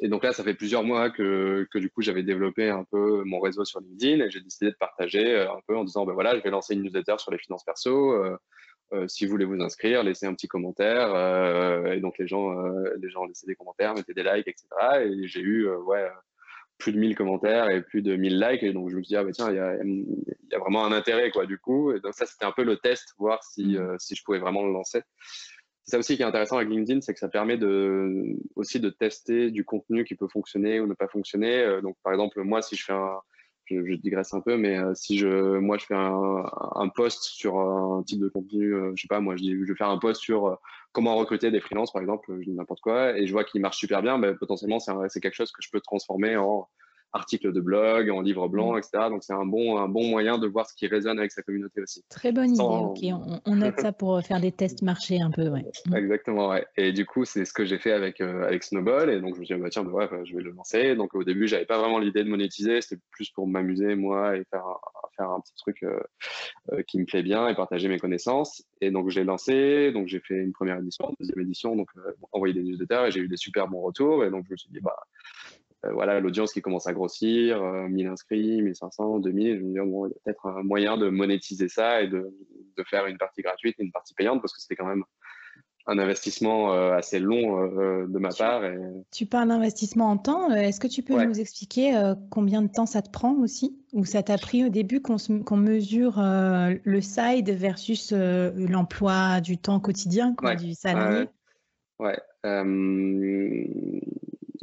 [0.02, 3.24] Et donc là, ça fait plusieurs mois que, que du coup, j'avais développé un peu
[3.26, 6.38] mon réseut sur LinkedIn et j'ai décidé de partager un peu en disant, ben voilà,
[6.38, 8.16] je vais lancer une newsletter sur les finances perso.
[9.08, 11.10] si vous voulez vous inscrire, laissez un petit commentaire.
[11.92, 12.54] et donc les gens,
[12.98, 14.68] les gens laissaient des commentaires, mettaient des likes, etc.
[15.06, 16.08] Et j'ai eu, ouais,
[16.80, 18.64] plus de 1000 commentaires et plus de 1000 likes.
[18.64, 20.86] Et donc, je me suis dit, ah, bah, tiens, il y a, y a, vraiment
[20.86, 21.92] un intérêt, quoi, du coup.
[21.92, 23.78] Et donc, ça, c'était un peu le test, voir si, mmh.
[23.78, 25.02] euh, si je pouvais vraiment le lancer.
[25.90, 28.92] C'est ça aussi qui est intéressant avec LinkedIn, c'est que ça permet de, aussi de
[28.92, 31.64] tester du contenu qui peut fonctionner ou ne pas fonctionner.
[31.64, 33.20] Euh, donc, par exemple, moi, si je fais un,
[33.66, 38.04] je, digresse un peu, mais euh, si je, moi, je fais un, post sur un
[38.04, 40.60] type de contenu, euh, je sais pas, moi, je, je vais faire un post sur
[40.92, 43.78] comment recruter des freelances, par exemple, je dis n'importe quoi, et je vois qu'il marche
[43.80, 46.68] super bien, ben, potentiellement, c'est quelque chose que je peux transformer en
[47.14, 48.78] articles de blog, en livre blanc, mm.
[48.78, 48.92] etc.
[49.10, 51.82] Donc c'est un bon, un bon moyen de voir ce qui résonne avec sa communauté
[51.82, 52.04] aussi.
[52.10, 53.40] Très bonne idée, ok.
[53.46, 55.66] On, note ça pour faire des tests marché un peu, ouais.
[55.88, 55.96] Mm.
[55.96, 56.66] Exactement, ouais.
[56.78, 59.10] Et du coup, c'est ce que j'ai fait avec, euh, avec Snowball.
[59.10, 60.96] Et donc je me suis dit, bah, tiens, bah, je vais le lancer.
[60.96, 64.44] Donc au début, j'avais pas vraiment l'idée de monétiser, c'était plus pour m'amuser, moi, et
[64.52, 64.66] faire,
[65.18, 66.00] faire un petit truc euh,
[66.74, 68.64] euh, qui me plaît bien et partager mes connaissances.
[68.82, 71.90] Et donc je l'ai lancé, donc j'ai fait une première édition, une deuxième édition, donc
[72.32, 74.24] envoyé des newsletters et j'ai eu des super bons retours.
[74.24, 74.96] Et donc je me suis dit, bah,
[75.86, 79.80] euh, voilà, l'audience qui commence à grossir, 1000 euh, inscrits, 1500, 2000, je me dis,
[79.80, 82.36] bon, il y a peut-être un moyen de monétiser ça et de,
[82.76, 85.04] de, faire une partie gratuite et une partie payante parce que c'était quand même
[85.88, 87.66] un investissement euh, assez long
[88.08, 88.64] de ma part.
[88.66, 88.78] Et...
[89.12, 90.52] Tu parles d'investissement en temps.
[90.52, 94.22] Est-ce que tu peux nous expliquer combien de temps ça te prend aussi Ou ça
[94.22, 100.74] t'a pris au début qu'on mesure le side versus l'emploi du temps quotidien quoi, du
[100.74, 101.28] salarié?
[101.98, 102.18] Ouais.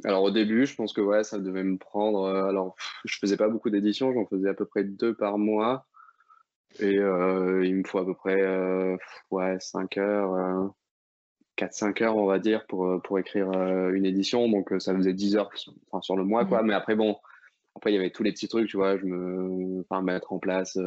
[0.07, 2.25] Alors au début, je pense que ouais, ça devait me prendre.
[2.25, 5.87] Euh, alors, je faisais pas beaucoup d'éditions, j'en faisais à peu près deux par mois.
[6.79, 8.97] Et euh, il me faut à peu près euh,
[9.31, 10.73] ouais, 5 heures,
[11.57, 13.51] 4-5 heures, on va dire, pour, pour écrire
[13.91, 14.49] une édition.
[14.49, 16.63] Donc ça faisait 10 heures sur, enfin, sur le mois, quoi.
[16.63, 16.67] Mmh.
[16.67, 17.17] Mais après, bon,
[17.75, 20.39] après, il y avait tous les petits trucs, tu vois, je me, enfin, mettre en
[20.39, 20.79] place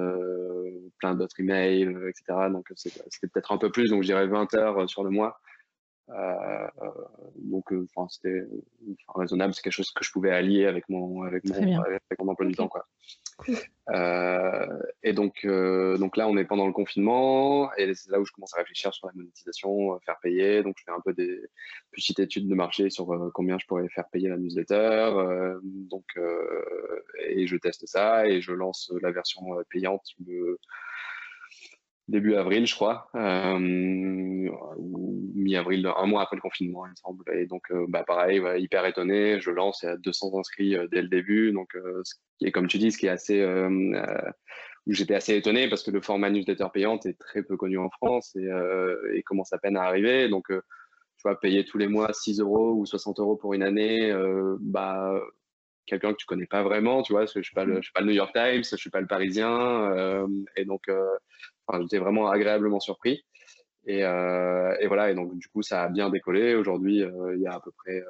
[1.00, 2.50] plein d'autres emails, etc.
[2.52, 5.42] Donc c'était peut-être un peu plus, donc je dirais 20 heures sur le mois.
[6.12, 6.68] Euh,
[7.36, 8.44] donc, euh, enfin, c'était
[9.16, 9.54] raisonnable.
[9.54, 12.56] C'est quelque chose que je pouvais allier avec mon, avec mon, avec mon emploi du
[12.56, 12.86] temps, quoi.
[13.90, 18.32] Euh, et donc, donc là, on est pendant le confinement et c'est là où je
[18.32, 20.62] commence à réfléchir sur la monétisation, faire payer.
[20.64, 21.42] Donc, je fais un peu des
[21.92, 25.12] petites études de marché sur combien je pourrais faire payer la newsletter.
[25.64, 26.06] donc,
[27.28, 30.60] et je teste ça et je lance la version payante le,
[32.10, 37.24] début avril, je crois, euh, ou mi-avril, un mois après le confinement, il me semble.
[37.34, 40.88] Et donc, euh, bah, pareil, hyper étonné, je lance, il y a 200 inscrits euh,
[40.92, 41.52] dès le début.
[41.52, 41.70] Donc,
[42.04, 43.46] ce qui est, comme tu dis, ce qui est assez,
[44.88, 48.36] j'étais assez étonné parce que le format newsletter payante est très peu connu en France
[48.36, 50.30] et, commence à peine à arriver.
[50.30, 54.14] Donc, tu vois, payer tous les mois 6 euros ou 60 euros pour une année,
[54.60, 55.22] bah,
[55.86, 58.08] quelqu'un que tu connais pas vraiment, tu vois, parce que je suis suis pas le
[58.08, 60.90] New York Times, je suis pas le Parisien, et donc
[61.82, 63.24] j'étais vraiment agréablement surpris.
[63.86, 66.56] Et, euh, et, voilà, et donc du coup, ça a bien décollé.
[66.56, 68.04] Aujourd'hui, euh, il y a à peu près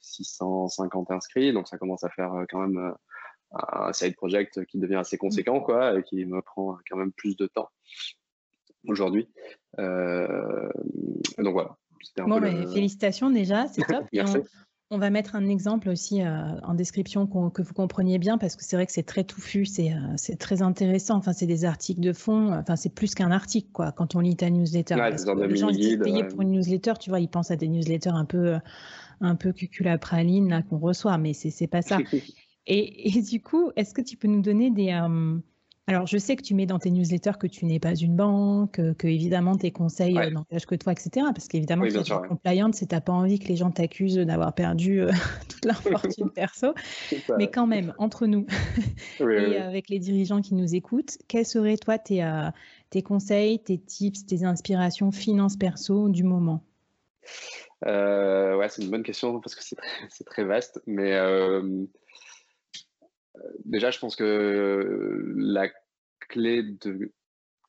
[0.00, 2.94] 650 euh, inscrits, donc ça commence à faire quand même
[3.52, 7.36] un side project qui devient assez conséquent, quoi, et qui me prend quand même plus
[7.36, 7.70] de temps
[8.88, 9.28] aujourd'hui.
[9.78, 11.76] donc voilà.
[12.18, 14.04] Bon, mais félicitations déjà, c'est top.
[14.12, 14.38] Merci.
[14.90, 18.62] On va mettre un exemple aussi euh, en description que vous compreniez bien parce que
[18.64, 21.16] c'est vrai que c'est très touffu, c'est euh, très intéressant.
[21.16, 22.52] Enfin, c'est des articles de fond.
[22.52, 23.90] Enfin, c'est plus qu'un article quoi.
[23.90, 27.28] Quand on lit ta newsletter, les gens ils payés pour une newsletter, tu vois, ils
[27.28, 28.58] pensent à des newsletters un peu
[29.20, 31.98] un peu cuculapraline là qu'on reçoit, mais c'est pas ça.
[32.66, 35.38] et, et, du coup, est-ce que tu peux nous donner des euh,
[35.88, 38.80] Alors, je sais que tu mets dans tes newsletters que tu n'es pas une banque,
[38.98, 41.26] que évidemment tes conseils euh, n'engagent que toi, etc.
[41.32, 44.52] Parce qu'évidemment, tu es compliant si tu n'as pas envie que les gens t'accusent d'avoir
[44.52, 45.12] perdu euh,
[45.48, 46.74] toute leur fortune perso.
[47.38, 48.46] Mais quand même, entre nous
[49.20, 52.50] et avec les dirigeants qui nous écoutent, quels seraient toi tes, euh,
[52.90, 56.64] tes conseils, tes tips, tes inspirations finances perso du moment?
[57.84, 60.82] Ouais, c'est une bonne question parce que c'est très, vaste.
[60.88, 61.12] Mais
[63.64, 65.68] déjà, je pense que la
[66.28, 67.12] clé de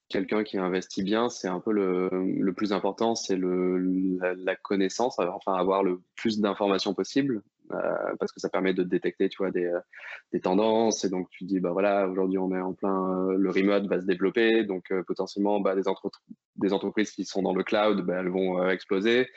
[0.09, 5.83] quelqu'un qui investit bien, c'est un peu le, plus important, c'est la, connaissance, enfin avoir
[5.83, 7.41] le plus d'informations possible,
[7.73, 9.71] euh, parce que ça permet de détecter, tu vois, des,
[10.31, 11.03] des, tendances.
[11.03, 14.05] Et donc tu dis, bah voilà, aujourd'hui on est en plein, le remote va se
[14.05, 15.83] développer, donc euh, potentiellement, bah, des,
[16.55, 19.27] des, entreprises qui sont dans le cloud, bah, elles vont euh, exploser.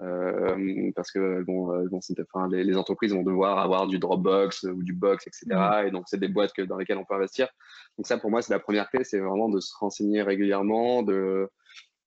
[0.00, 4.64] Euh, parce que bon, euh, bon enfin, les, les, entreprises vont devoir avoir du Dropbox
[4.64, 5.46] ou du Box, etc.
[5.50, 5.86] Mm.
[5.86, 7.48] Et donc, c'est des boîtes que, dans lesquelles on peut investir.
[7.96, 11.48] Donc ça, pour moi, c'est la première clé, c'est vraiment de se renseigner régulièrement, de,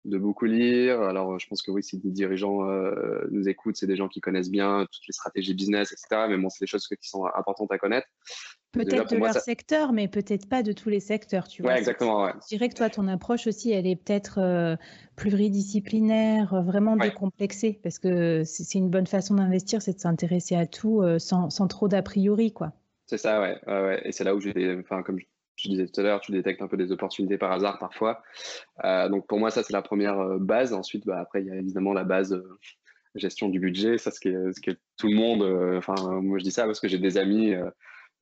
[0.08, 1.02] de beaucoup lire.
[1.02, 4.22] Alors, je pense que oui, si des dirigeants euh, nous écoutent, c'est des gens qui
[4.22, 6.26] connaissent bien toutes les stratégies business, etc.
[6.30, 8.08] Mais bon, c'est des choses qui sont importantes à connaître.
[8.72, 11.72] Peut-être de leur secteur, mais peut-être pas de tous les secteurs, tu vois.
[11.72, 12.24] Ouais, exactement.
[12.24, 12.34] Ouais.
[12.44, 14.76] Je dirais que toi, ton approche aussi, elle est peut-être euh,
[15.16, 20.68] pluridisciplinaire, euh, vraiment décomplexée, parce que c'est une bonne façon d'investir, c'est de s'intéresser à
[20.68, 22.74] tout euh, sans, sans, trop d'a priori, quoi.
[23.06, 23.58] C'est ça, ouais.
[23.68, 24.02] ouais.
[24.06, 25.26] Et c'est là où j'ai, enfin, comme je
[25.70, 28.22] disais tout à l'heure, tu détectes un peu des opportunités par hasard parfois.
[29.10, 30.74] donc pour moi, ça c'est la première base.
[30.74, 32.42] Ensuite, bah, après, il y a évidemment la base
[33.16, 33.98] gestion du budget.
[33.98, 35.44] Ça, ce ce qui est tout le monde.
[35.78, 37.56] Enfin, moi je dis ça parce que j'ai des amis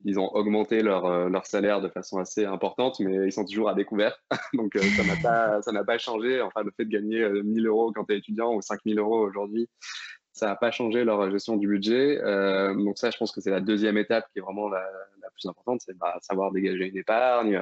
[0.04, 3.70] ils ont augmenté leur, euh, leur salaire de façon assez importante, mais ils sont toujours
[3.70, 4.16] à découvert.
[4.54, 6.42] Donc, euh, ça n'a pas, pas changé.
[6.42, 9.20] Enfin, le fait de gagner 1000 euh, euros quand tu es étudiant ou 5000 euros
[9.20, 9.68] aujourd'hui,
[10.36, 12.18] ça n'a pas changé leur gestion du budget.
[12.76, 14.82] donc, ça, je pense que c'est la deuxième étape qui est vraiment la,
[15.22, 17.60] la plus importante, c'est bah, savoir dégager une épargne,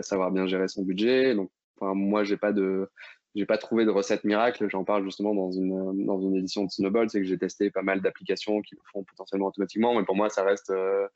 [0.00, 1.34] savoir bien gérer son budget.
[1.34, 2.90] Donc, enfin, moi, j'ai pas de,
[3.36, 4.66] j'ai pas trouvé de recette miracle.
[4.70, 7.10] J'en parle justement dans une, dans une édition de Snowball.
[7.10, 9.94] C'est que j'ai testé pas mal d'applications qui le font potentiellement automatiquement.
[9.94, 11.06] Mais pour moi, ça reste euh,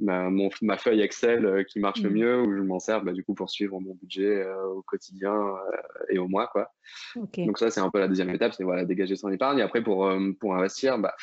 [0.00, 2.14] ma, mon, ma, feuille Excel euh, qui marche le mmh.
[2.14, 5.54] mieux, où je m'en sers bah, du coup pour suivre mon budget euh, au quotidien
[6.10, 6.48] et au mois.
[6.48, 6.72] Quoi.
[7.14, 9.60] Donc ça, c'est un peu la deuxième étape, c'est voilà, dégager son épargne.
[9.60, 11.14] Et après, pour, pour investir, bah,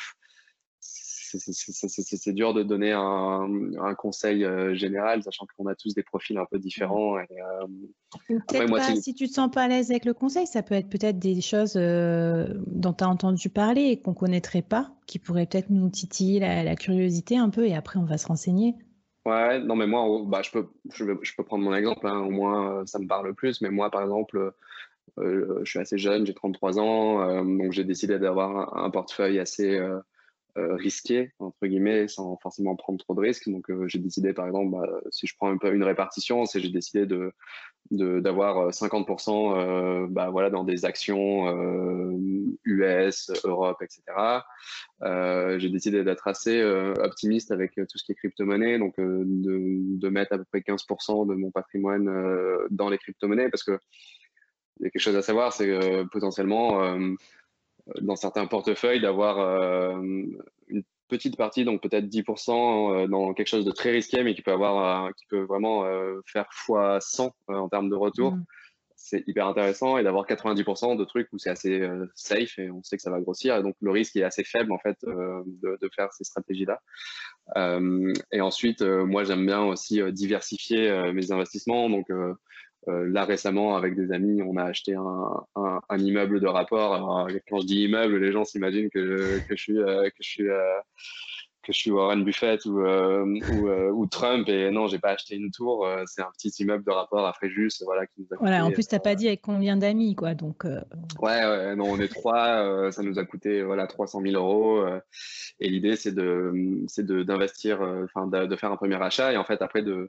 [1.26, 6.46] c'est dur de donner un, conseil euh, général, sachant qu'on a tous des profils un
[6.50, 7.18] peu différents.
[7.18, 7.26] Et,
[8.30, 8.38] euh,
[9.00, 11.40] si tu te sens pas à l'aise avec le conseil, ça peut être peut-être des
[11.40, 15.88] choses euh, dont tu as entendu parler et qu'on connaîtrait pas, qui pourraient peut-être nous
[15.88, 18.74] titiller la, curiosité un peu, et après on va se renseigner.
[19.24, 21.04] Ouais, non, mais moi, bah, je, peux, je,
[21.36, 24.52] peux prendre mon exemple, hein, au moins ça me parle plus, mais moi, par exemple,
[25.18, 29.98] je suis assez jeune, j'ai 33 ans, donc j'ai décidé d'avoir un, portefeuille assez euh,
[30.56, 33.48] risqué entre guillemets sans forcément prendre trop de risques.
[33.48, 36.60] Donc euh, j'ai décidé par exemple bah, si je prends un peu une répartition c'est
[36.60, 37.32] j'ai décidé de
[37.92, 41.46] d'avoir 50% euh, bah, voilà dans des actions
[42.64, 44.40] US Europe etc
[45.58, 48.78] j'ai décidé d'être assez optimiste avec tout ce qui est crypto-monnaie.
[48.78, 52.06] Donc de, de, mettre à peu près 15% de mon patrimoine
[52.70, 53.78] dans les crypto-monnaies parce que
[54.80, 56.98] il y a quelque chose à savoir c'est que potentiellement
[58.00, 60.00] dans certains portefeuilles d'avoir euh,
[60.68, 64.42] une petite partie, donc peut-être 10% euh, dans quelque chose de très risqué, mais qui
[64.42, 68.32] peut avoir, qui peut vraiment euh, faire fois 100 en termes de retour.
[68.32, 68.44] Mm.
[68.98, 72.96] C'est hyper intéressant et d'avoir 90% de trucs où c'est assez safe et on sait
[72.96, 73.54] que ça va grossir.
[73.54, 76.80] Et donc le risque est assez faible en fait de, de, faire ces stratégies-là.
[78.32, 81.88] et ensuite, moi j'aime bien aussi diversifier mes investissements.
[81.90, 82.08] Donc
[82.88, 86.94] euh, là récemment, avec des amis, on a acheté un, un, un immeuble de rapport.
[86.94, 90.28] Alors, quand je dis immeuble, les gens s'imaginent que, que je suis euh, que je
[90.28, 90.78] suis euh,
[91.62, 94.48] que je suis Warren Buffett ou, ou, ou, Trump.
[94.48, 95.84] Et non, j'ai pas acheté une tour.
[96.06, 98.64] c'est un petit immeuble de rapport à Fréjus, voilà, qui nous a Voilà.
[98.64, 100.34] En plus, t'as pas dit avec combien d'amis, quoi.
[100.34, 100.62] Donc.
[100.62, 102.92] Ouais, ouais, non, on est trois.
[102.92, 104.86] ça nous a coûté voilà 300 000 euros.
[105.58, 109.32] et l'idée, c'est de c'est d'investir, enfin, de, de, faire un premier achat.
[109.32, 110.08] Et en fait, après de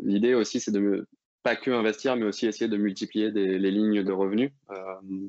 [0.00, 1.06] L'idée aussi, c'est de
[1.42, 4.52] pas que investir, mais aussi essayer de multiplier les lignes de revenus.
[4.70, 4.74] Euh,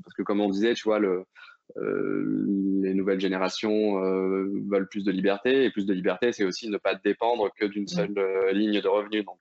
[0.03, 1.25] parce que comme on disait, tu vois, le,
[1.77, 2.45] euh,
[2.81, 6.77] les nouvelles générations euh, veulent plus de liberté, et plus de liberté, c'est aussi ne
[6.77, 7.87] pas dépendre que d'une mmh.
[7.87, 9.25] seule ligne de revenus.
[9.25, 9.39] Donc,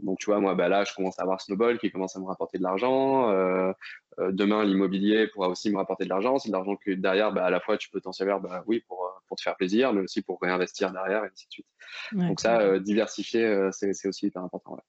[0.00, 2.26] donc tu vois, moi, bah, là, je commence à avoir Snowball qui commence à me
[2.26, 3.30] rapporter de l'argent.
[4.18, 6.38] demain, l'immobilier pourra aussi me rapporter de l'argent.
[6.38, 8.82] C'est de l'argent que derrière, bah, à la fois, tu peux t'en servir, bah, oui,
[8.86, 11.66] pour, pour te faire plaisir, mais aussi pour réinvestir derrière, et ainsi de suite.
[12.12, 14.74] donc ça, diversifier, c'est aussi hyper important.
[14.74, 14.82] Ouais,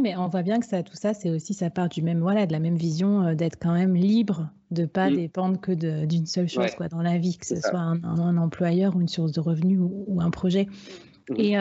[0.00, 2.46] mais on voit bien que ça, tout ça, c'est aussi, ça part du même, voilà,
[2.46, 5.16] de la même vision euh, d'être quand même libre, de pas mmh.
[5.16, 5.72] dépendre que
[6.04, 9.32] d'une seule chose, quoi, dans la vie, que ce soit un, employeur ou une source
[9.32, 10.66] de revenus ou, un projet.
[11.30, 11.34] Mmh.
[11.38, 11.56] Et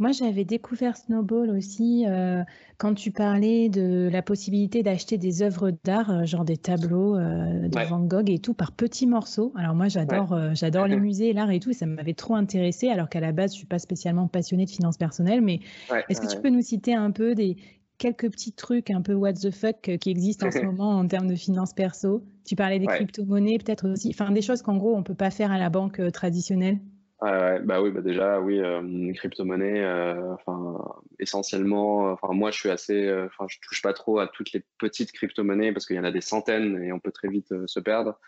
[0.00, 2.42] Moi, j'avais découvert Snowball aussi euh,
[2.78, 7.68] quand tu parlais de la possibilité d'acheter des œuvres d'art, euh, genre des tableaux euh,
[7.68, 9.52] de Van Gogh et tout, par petits morceaux.
[9.56, 13.10] Alors moi, j'adore j'adore les musées, l'art et tout, et ça m'avait trop intéressé, alors
[13.10, 15.42] qu'à la base, je suis pas spécialement passionnée de finances personnelles.
[15.42, 15.60] Mais
[16.08, 17.58] est-ce que tu peux nous citer un peu des
[17.98, 21.28] quelques petits trucs un peu what the fuck qui existent en ce moment en termes
[21.28, 22.24] de finances perso?
[22.46, 25.52] Tu parlais des crypto-monnaies peut-être aussi, enfin des choses qu'en gros, on peut pas faire
[25.52, 26.78] à la banque traditionnelle?
[27.22, 30.78] Ouais, bah oui, bah déjà, oui, euh, crypto-monnaie, euh, enfin,
[31.18, 34.64] essentiellement, enfin, moi, je suis assez, euh, enfin, je touche pas trop à toutes les
[34.78, 37.80] petites crypto-monnaies parce qu'il y en a des centaines et on peut très vite se
[37.80, 38.18] perdre.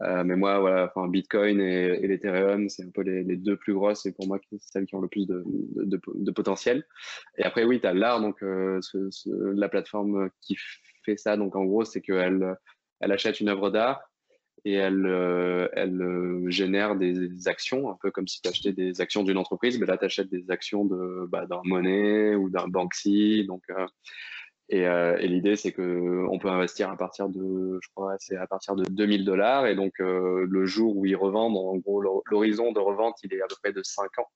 [0.00, 4.04] mais moi, voilà, enfin, Bitcoin et, et l'Ethereum, c'est un peu les, deux plus grosses
[4.04, 6.84] et pour moi, celles qui ont le plus de, de, de potentiel.
[7.38, 10.58] Et après, oui, tu as l'art, donc ce, ce, la plateforme qui
[11.04, 12.56] fait ça, donc en gros, c'est qu'elle
[13.00, 14.02] elle achète une œuvre d'art
[14.64, 19.22] et elle, euh, euh, génère des actions, un peu comme si tu achetais des actions
[19.22, 23.44] d'une entreprise, mais là tu achètes des actions de bah, d'un Money ou d'un Banksy.
[23.46, 23.86] Donc, euh,
[24.70, 28.46] et, et l'idée c'est que on peut investir à partir de, je crois, c'est à
[28.46, 29.66] partir de 2000 dollars.
[29.66, 32.00] Et donc le jour où ils revendent, en gros
[32.30, 34.30] l'horizon de revente il est à peu près de 5 ans.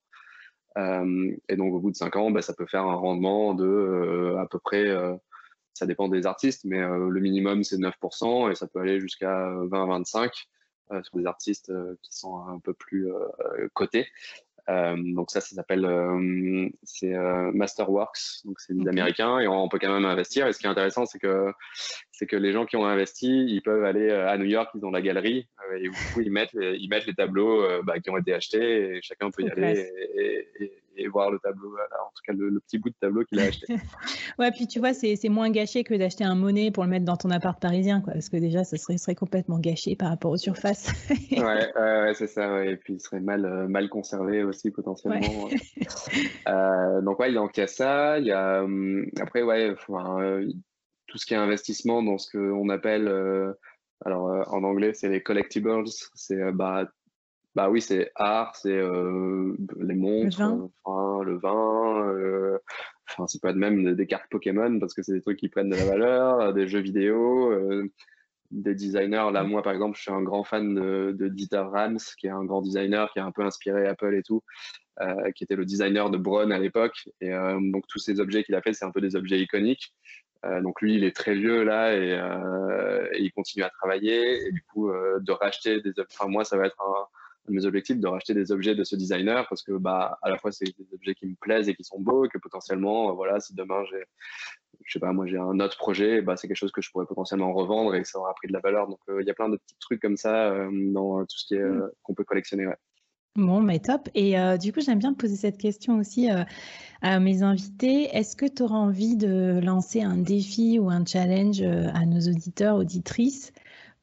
[1.49, 4.45] et donc au bout de 5 ans, bah, ça peut faire un rendement de à
[4.45, 4.85] peu près
[5.79, 9.49] ça dépend des artistes, mais euh, le minimum c'est 9% et ça peut aller jusqu'à
[9.49, 10.29] 20-25
[10.91, 13.07] euh, sur des artistes euh, qui sont un peu plus
[13.73, 14.07] cotés.
[14.67, 15.87] donc ça, ça s'appelle
[16.83, 17.15] c'est
[17.53, 20.45] Masterworks, donc c'est des Américains et on, peut quand même investir.
[20.45, 21.51] Et ce qui est intéressant, c'est que
[22.11, 24.91] c'est que les gens qui ont investi, ils peuvent aller à New York, ils ont
[24.91, 28.17] la galerie et du coup ils mettent les, ils mettent les tableaux bah, qui ont
[28.17, 32.33] été achetés et chacun peut y aller et, et voir le tableau, en tout cas
[32.33, 33.65] le, petit bout de tableau qu'il a acheté.
[34.39, 37.17] ouais, puis tu vois, c'est moins gâché que d'acheter un monnaie pour le mettre dans
[37.17, 40.37] ton appart parisien, quoi, parce que déjà, ça serait, serait complètement gâché par rapport aux
[40.37, 40.91] surfaces.
[41.31, 45.49] ouais, ouais c'est ça, et puis il serait mal, euh, mal conservé aussi potentiellement.
[46.47, 50.49] euh, donc ouais, il y a ça, il y a hum, après ouais, euh,
[51.07, 53.53] tout ce qui est investissement dans ce qu'on appelle euh,
[54.05, 55.83] alors en anglais c'est les collectibles,
[56.15, 56.89] c'est bah
[57.55, 62.59] bah oui, c'est art, c'est euh, les montres, le vin, euh,
[63.09, 65.69] enfin c'est pas de même des cartes Pokémon parce que c'est des trucs qui prennent
[65.69, 67.51] de la valeur, euh, des jeux vidéo,
[68.51, 69.31] des designers.
[69.33, 72.31] Là, moi par exemple, je suis un grand fan de, de, Dieter Rams, qui est
[72.31, 74.43] un grand designer qui a un peu inspiré Apple et tout,
[75.35, 77.09] qui était le designer de Braun à l'époque.
[77.19, 79.93] Et donc tous ces objets qu'il a fait, c'est un peu des objets iconiques.
[80.61, 82.11] donc lui, il est très vieux là et,
[83.17, 84.47] et, il continue à travailler.
[84.47, 87.07] Et du coup, de racheter des, enfin moi, ça va être un
[87.47, 90.51] mes objectifs de racheter des objets de ce designer parce que bah à la fois
[90.51, 93.39] c'est des objets qui me plaisent et qui sont beaux et que potentiellement euh, voilà
[93.39, 94.03] si demain j'ai
[94.85, 97.05] je sais pas moi j'ai un autre projet bah c'est quelque chose que je pourrais
[97.05, 99.49] potentiellement revendre et ça aura pris de la valeur donc euh, il y a plein
[99.49, 101.91] de petits trucs comme ça euh, dans tout ce qui est mm.
[102.03, 102.77] qu'on peut collectionner ouais.
[103.35, 104.09] Bon, mais top.
[104.15, 106.27] Et du coup, j'aime bien poser cette question aussi
[107.01, 108.09] à mes invités.
[108.11, 112.75] Est-ce que tu auras envie de lancer un défi ou un challenge à nos auditeurs,
[112.75, 113.53] auditrices?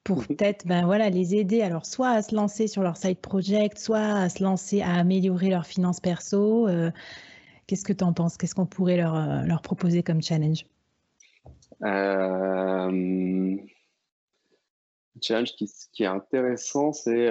[0.07, 3.77] Pour peut-être ben voilà, les aider alors soit à se lancer sur leur side project,
[3.77, 6.69] soit à se lancer à améliorer leurs finances perso.
[6.69, 6.92] Euh,
[7.66, 8.37] qu'est-ce que tu en penses?
[8.37, 10.64] Qu'est-ce qu'on pourrait leur, euh, leur, proposer comme challenge?
[11.83, 13.57] Euh,
[15.21, 17.29] Challenge qui, qui, est intéressant, c'est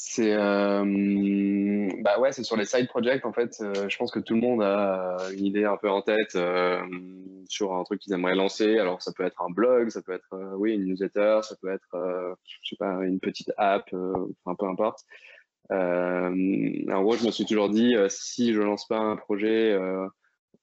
[0.00, 3.56] c'est euh, bah ouais, c'est sur les side projects en fait.
[3.60, 6.80] Euh, je pense que tout le monde a une idée un peu en tête euh,
[7.48, 8.78] sur un truc qu'ils aimeraient lancer.
[8.78, 12.36] Alors ça peut être un blog, ça peut être oui une newsletter, ça peut être
[12.62, 13.92] je sais pas une petite app,
[14.44, 15.00] enfin peu importe.
[15.68, 19.76] en gros, je me suis toujours dit si je lance pas un projet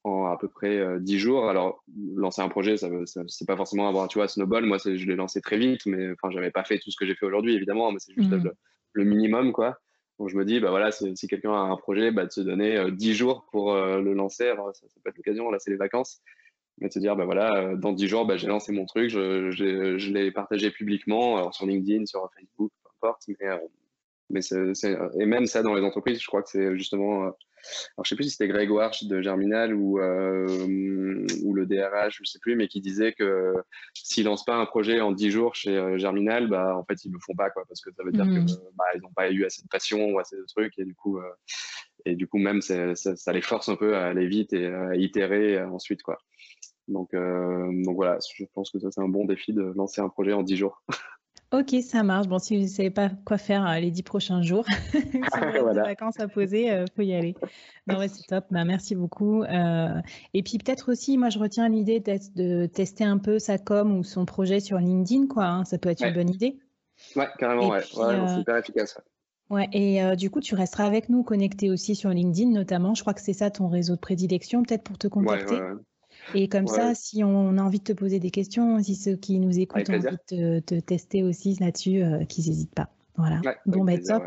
[0.06, 1.50] en à peu près 10 jours.
[1.50, 1.84] Alors,
[2.16, 4.66] lancer un projet, ça, ça c'est pas forcément avoir, tu vois, Snowball.
[4.66, 7.16] Moi, je l'ai lancé très vite, mais enfin, j'avais pas fait tout ce que j'ai
[7.16, 8.56] fait aujourd'hui, évidemment, mais c'est juste mmh le
[9.04, 9.80] minimum, quoi.
[10.20, 12.92] Donc je me dis, bah voilà, si, quelqu'un a un projet, bah, de se donner
[12.92, 14.48] 10 euh, jours pour euh, le lancer.
[14.48, 16.22] Alors ça, peut être l'occasion, là c'est les vacances.
[16.80, 19.10] Mais de se dire, bah voilà, euh, dans 10 jours, bah, j'ai lancé mon truc,
[19.10, 23.24] je, je, l'ai partagé publiquement, alors sur LinkedIn, sur Facebook, peu importe.
[23.28, 23.48] Mais,
[24.30, 24.74] mais c'est,
[25.20, 27.32] et même ça dans les entreprises, je crois que c'est justement
[27.98, 32.30] alors je sais plus si c'était Grégoire de Germinal ou, euh, ou le DRH, je
[32.30, 33.54] sais plus, mais qui disait que
[33.94, 37.12] s'ils lancent pas un projet en 10 jours chez euh, Germinal, bah, en fait, ils
[37.12, 38.76] le font pas, quoi, parce que ça veut dire qu'ils que mmh.
[38.76, 41.18] bah, ils n'ont pas eu assez de passion ou assez de trucs, et du coup,
[41.18, 41.30] euh,
[42.06, 44.96] et du coup même, ça, ça, les force un peu à aller vite et à
[44.96, 46.18] itérer ensuite, quoi.
[46.88, 50.34] Donc, donc voilà, je pense que ça, c'est un bon défi de lancer un projet
[50.34, 50.84] en 10 jours.
[51.52, 52.28] Ok, ça marche.
[52.28, 55.24] Bon, si vous ne savez pas quoi faire euh, les dix prochains jours, si vous
[55.34, 57.36] avez des vacances à poser, il euh, faut y aller.
[57.88, 58.46] Non, ouais, c'est top.
[58.50, 59.44] Bah, merci beaucoup.
[59.44, 60.02] Euh,
[60.34, 64.04] et puis peut-être aussi, moi, je retiens l'idée de tester un peu sa com ou
[64.04, 65.46] son projet sur LinkedIn, quoi.
[65.46, 65.66] Hein.
[65.66, 66.58] Ça peut être une bonne idée.
[67.16, 67.82] Ouais, carrément, ouais.
[67.82, 68.98] c'est hyper efficace.
[69.52, 72.96] Ouais, et du coup, tu resteras avec nous connecté aussi sur LinkedIn notamment.
[72.96, 75.60] Je crois que c'est ça ton réseau de prédilection, peut-être pour te contacter.
[76.34, 79.40] Et comme ça, si on a envie de te poser des questions, si ceux qui
[79.40, 82.90] nous écoutent ont envie de te, tester aussi là-dessus, qu'ils n'hésitent pas.
[83.18, 83.42] Voilà.
[83.66, 84.24] bon, ben top.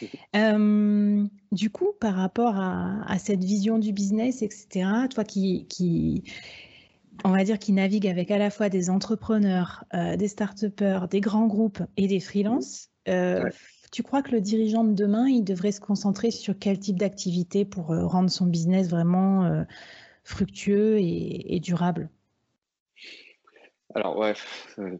[1.52, 6.24] du coup, par rapport à, cette vision du business, etc., toi qui, qui,
[7.24, 11.20] on va dire, qui navigue avec à la fois des entrepreneurs, euh, des start-upers, des
[11.20, 13.48] grands groupes et des freelances, euh,
[13.92, 17.64] tu crois que le dirigeant de demain, il devrait se concentrer sur quel type d'activité
[17.64, 19.64] pour euh, rendre son business vraiment
[20.24, 22.10] fructueux et, durable
[23.96, 24.34] alors ouais,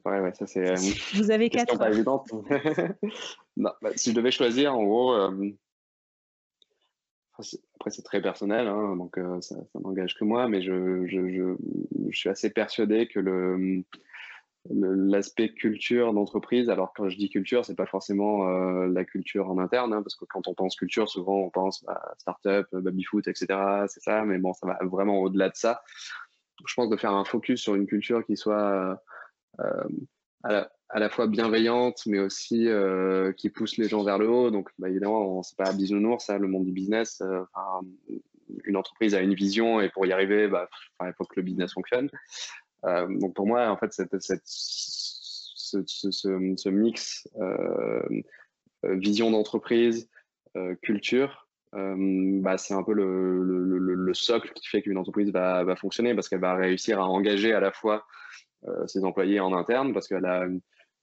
[0.04, 0.72] pareil, ouais, ça c'est.
[1.14, 1.76] Vous avez quatre.
[1.76, 2.30] Pas évidente.
[3.56, 5.14] non, bah, si je devais choisir, en gros,
[7.74, 11.56] après, c'est très personnel, hein, donc euh, ça, n'engage que moi, mais je, je, je,
[12.08, 13.82] je, suis assez persuadé que le,
[14.70, 19.58] l'aspect culture d'entreprise, alors quand je dis culture, c'est pas forcément euh, la culture en
[19.58, 23.46] interne, hein, parce que quand on pense culture, souvent on pense à startup, babyfoot, etc.
[23.88, 25.82] C'est ça, mais bon, ça va vraiment au-delà de ça.
[26.66, 28.98] Je pense de faire un focus sur une culture qui soit
[29.60, 29.84] euh,
[30.90, 34.50] à la, fois bienveillante, mais aussi euh, qui pousse les gens vers le haut.
[34.50, 37.20] Donc, bah, évidemment, c'est pas bisounours, ça, le monde du business.
[37.22, 37.42] Euh,
[38.64, 40.68] une entreprise a une vision et pour y arriver, bah,
[41.02, 42.10] il faut que le business fonctionne.
[42.84, 44.02] Euh, donc, pour moi, en fait, ce,
[44.44, 47.28] ce, ce, mix
[48.82, 50.08] vision d'entreprise,
[50.82, 56.14] culture, bah, c'est un peu le, le, le, socle qui fait qu'une entreprise va, fonctionner
[56.14, 58.06] parce qu'elle va réussir à engager à la fois
[58.86, 60.60] ses employés en interne parce qu'elle a une,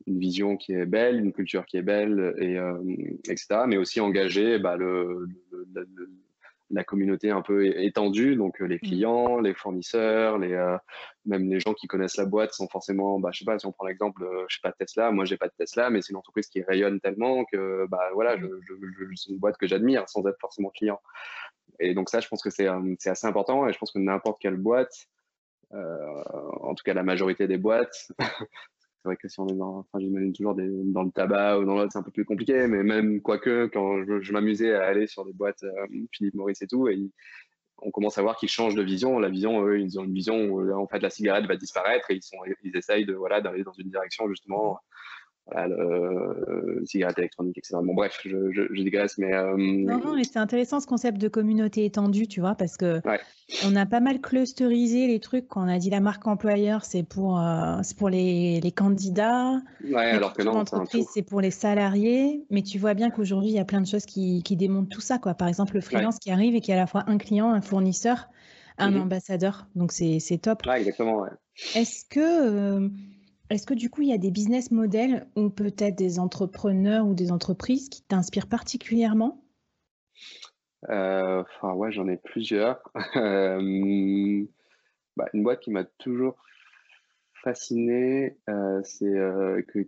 [0.07, 2.77] vision qui est belle, une culture qui est belle, et, euh,
[3.29, 3.65] etc.
[3.67, 5.27] Mais aussi engager bah, le,
[6.71, 8.79] la communauté un peu étendue, donc euh, les mm.
[8.79, 10.77] clients, les fournisseurs, les, euh,
[11.25, 13.71] même les gens qui connaissent la boîte sans forcément, bah, je sais pas, si on
[13.71, 16.47] prend l'exemple, je sais pas Tesla, moi j'ai pas de Tesla, mais c'est une entreprise
[16.47, 18.73] qui rayonne tellement que bah voilà, je, je,
[19.15, 20.99] c'est une boîte que j'admire sans être forcément client.
[21.79, 24.57] Et donc ça, je pense que c'est assez important, et je pense que n'importe quelle
[24.57, 25.07] boîte,
[25.73, 28.11] en tout cas la majorité des boîtes,
[29.01, 31.73] c'est vrai que si on est dans, enfin, toujours des, dans le tabac ou dans
[31.75, 35.25] l'autre, c'est un peu plus compliqué, mais même quoique, quand je, m'amusais à aller sur
[35.25, 36.99] des boîtes euh, Philippe Maurice et tout, et
[37.81, 39.17] on commence à voir qu'ils changent de vision.
[39.17, 42.15] La vision, eux, ils ont une vision où en fait la cigarette va disparaître et
[42.15, 44.77] ils sont, ils essayent de voilà d'aller dans une direction justement
[45.55, 47.75] euh, cigarette électronique, etc.
[47.83, 49.33] Bon, bref, je, je, je digresse, mais.
[49.33, 53.01] Euh, non, non, mais c'est intéressant ce concept de communauté étendue, tu vois, parce que
[53.65, 57.03] on a pas mal clusterisé les trucs quand on a dit la marque employeur, c'est
[57.03, 59.59] pour, euh, pour les, les, candidats.
[59.83, 60.53] Ouais, alors que non.
[60.53, 62.45] L'entreprise, c'est pour les salariés.
[62.49, 65.01] Mais tu vois bien qu'aujourd'hui, il y a plein de choses qui, qui, démontrent tout
[65.01, 65.33] ça, quoi.
[65.33, 67.61] Par exemple, le freelance qui arrive et qui a à la fois un client, un
[67.61, 68.29] fournisseur,
[68.77, 69.01] un mhm.
[69.01, 69.67] ambassadeur.
[69.75, 70.65] Donc, c'est top.
[70.65, 71.29] Ouais, exactement, ouais.
[71.75, 72.89] Est-ce que.
[73.51, 77.13] Est-ce que du coup, il y a des business models ou peut-être des entrepreneurs ou
[77.13, 79.43] des entreprises qui t'inspirent particulièrement?
[80.89, 82.81] Euh, Enfin, ouais, j'en ai plusieurs.
[83.17, 84.45] Euh,
[85.17, 86.41] bah, une boîte qui m'a toujours
[87.43, 88.81] fasciné, euh,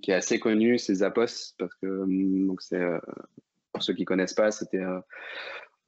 [0.01, 2.83] qui est assez connue, c'est Zappos, parce que donc c'est
[3.71, 4.83] pour ceux qui connaissent pas, c'était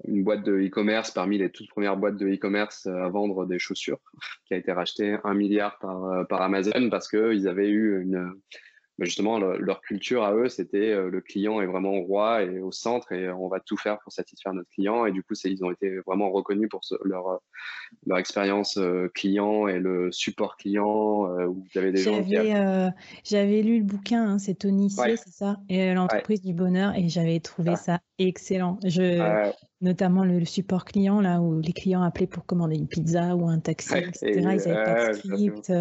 [0.04, 3.60] une boîte de e-commerce parmi les toutes premières boîtes de e-commerce euh, à vendre des
[3.60, 4.00] chaussures,
[4.46, 8.34] qui a été rachetée un milliard par, euh, par Amazon parce qu'ils avaient eu une,
[8.98, 12.72] bah, justement, leur culture à eux, c'était euh, le client est vraiment roi et au
[12.72, 15.06] centre et on va tout faire pour satisfaire notre client.
[15.06, 17.42] Et du coup, ils ont été vraiment reconnus pour leur,
[18.06, 22.36] leur expérience euh, client et le support client euh, où vous avez des gens qui.
[23.26, 27.40] J'avais lu le bouquin, hein, c'est Tony c'est ça, et l'entreprise du bonheur, et j'avais
[27.42, 27.76] trouvé ah.
[27.76, 28.80] ça excellent.
[28.86, 33.48] Je, notamment le, support client, là où les clients appelaient pour commander une pizza ou
[33.50, 34.34] un taxi, etc.
[34.38, 35.72] ils n'avaient pas de script.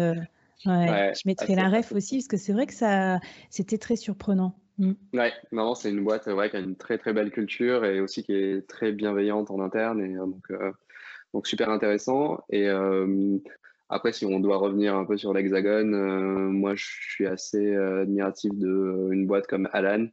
[0.65, 4.55] Ouais, je mettrai la ref aussi parce que c'est vrai que ça, c'était très surprenant.
[4.77, 4.93] Mm.
[5.13, 8.23] Ouais, non, c'est une boîte ouais, qui a une très très belle culture et aussi
[8.23, 10.71] qui est très bienveillante en interne et euh, donc, euh,
[11.33, 12.43] donc super intéressant.
[12.49, 13.37] Et euh,
[13.89, 15.91] après, si on doit revenir un peu sur l'hexagone,
[16.51, 20.07] moi je suis assez admiratif d'une boîte comme Alan,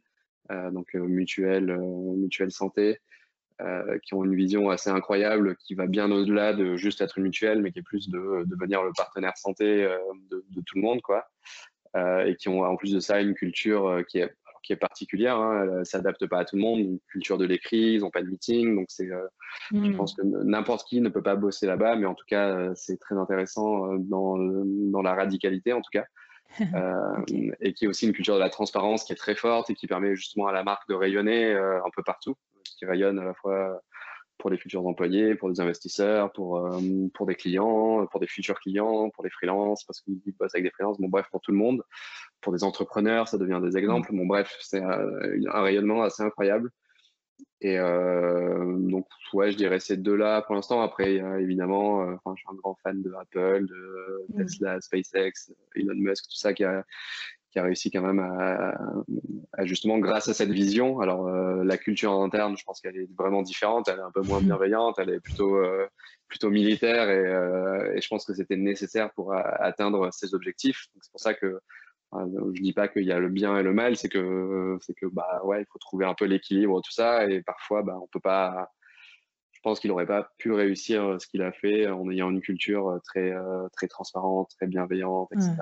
[0.71, 1.75] donc mutuelle,
[2.15, 2.99] mutuelle santé,
[3.63, 7.23] euh, qui ont une vision assez incroyable, qui va bien au-delà de juste être une
[7.23, 9.97] mutuelle, mais qui est plus de, devenir le partenaire santé euh,
[10.31, 11.25] de, tout le monde, quoi.
[11.95, 14.33] Euh, et qui ont en plus de ça une culture qui est
[14.63, 17.95] qui est particulière, hein, elle s'adapte pas à tout le monde, une culture de l'écrit,
[17.95, 19.09] ils n'ont pas de meeting, donc c'est,
[19.71, 19.97] je hmm.
[19.97, 23.15] pense que n'importe qui ne peut pas bosser là-bas, mais en tout cas c'est très
[23.15, 26.05] intéressant dans, dans la radicalité en tout cas.
[27.59, 29.85] et qui est aussi une culture de la transparence qui est très forte et qui
[29.85, 32.37] permet justement à la marque de rayonner un peu partout
[32.75, 33.81] qui rayonne à la fois
[34.37, 36.79] pour les futurs employés, pour des investisseurs, pour, euh,
[37.13, 40.71] pour des clients, pour des futurs clients, pour les freelances, parce qu'ils bossent avec des
[40.71, 41.81] freelances, bon bref, pour tout le monde.
[42.41, 44.11] Pour des entrepreneurs, ça devient des exemples.
[44.13, 46.71] Bon bref, c'est un, rayonnement assez incroyable.
[47.61, 50.81] et donc, ouais, je dirais ces deux-là pour l'instant.
[50.81, 54.43] Après, évidemment, je suis un grand fan de Apple, de mmh.
[54.43, 56.83] Tesla, SpaceX, Elon Musk, tout ça qui a,
[57.53, 60.99] qui a réussi quand même à, justement, grâce à cette vision.
[60.99, 63.87] Alors, la culture interne, je pense qu'elle est vraiment différente.
[63.87, 64.45] Elle est un peu moins mmh.
[64.45, 65.57] bienveillante, elle est plutôt,
[66.27, 70.87] plutôt militaire et, et, je pense que c'était nécessaire pour atteindre ces objectifs.
[70.99, 71.59] C'est pour ça que
[72.53, 75.05] je dis pas qu'il y a le bien et le mal, c'est que c'est que
[75.05, 78.19] bah ouais, il faut trouver un peu l'équilibre tout ça et parfois bah on peut
[78.19, 78.69] pas
[79.63, 83.33] pense qu'il n'aurait pas pu réussir ce qu'il a fait en ayant une culture très
[83.73, 85.53] très transparente, très bienveillante, etc.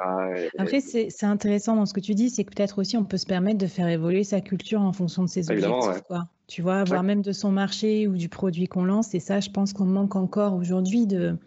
[0.57, 3.25] Après, c'est intéressant dans ce que tu dis, c'est que peut-être aussi on peut se
[3.25, 6.01] permettre de faire évoluer sa culture en fonction de ses objectifs.
[6.07, 6.27] Quoi.
[6.47, 9.15] Tu vois, voire même de son marché ou du produit qu'on lance.
[9.15, 11.37] Et ça, je pense qu'on manque encore aujourd'hui de,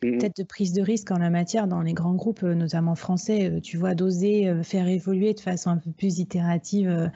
[0.00, 3.50] peut-être de prise de risque en la matière dans les grands groupes, euh, notamment français,
[3.50, 7.10] euh, tu vois, d'oser euh, faire évoluer de façon un peu plus itérative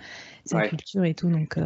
[0.45, 1.31] sa culture et tout.
[1.31, 1.59] Donc,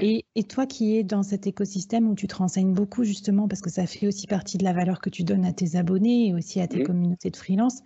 [0.00, 3.62] et, et, toi qui es dans cet écosystème où tu te renseignes beaucoup justement, parce
[3.62, 6.34] que ça fait aussi partie de la valeur que tu donnes à tes abonnés et
[6.34, 7.82] aussi à tes mmh communautés de freelance,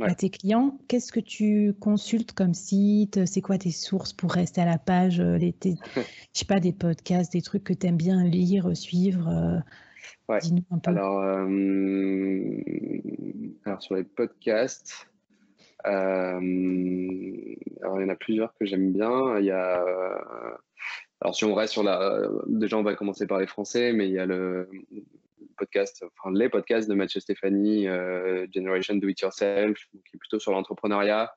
[0.00, 3.26] à tes clients, qu'est-ce que tu consultes comme site?
[3.26, 6.02] C'est quoi tes sources pour rester à la page les, Je
[6.32, 9.62] sais pas, des podcasts, des trucs que tu aimes bien lire, suivre
[10.28, 10.38] Ouais.
[10.84, 11.48] Alors, euh,
[13.66, 15.08] alors, sur les podcasts,
[15.86, 16.40] euh,
[17.82, 19.38] alors, il y en a plusieurs que j'aime bien.
[19.38, 19.84] Il y a,
[21.20, 24.12] alors si on reste sur la, déjà on va commencer par les Français, mais il
[24.12, 24.68] y a le
[25.56, 30.38] podcast, enfin les podcasts de Mathieu Stéphanie, euh, Generation Do It Yourself, qui est plutôt
[30.38, 31.32] sur l'entrepreneuriat.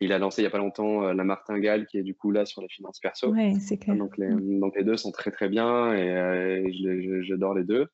[0.00, 2.46] Il a lancé il n'y a pas longtemps La Martingale, qui est du coup là
[2.46, 3.32] sur les finances perso.
[3.32, 3.96] Ouais, c'est clair.
[3.96, 6.64] Donc les, donc les, deux sont très très bien et,
[7.22, 7.88] j'adore les deux.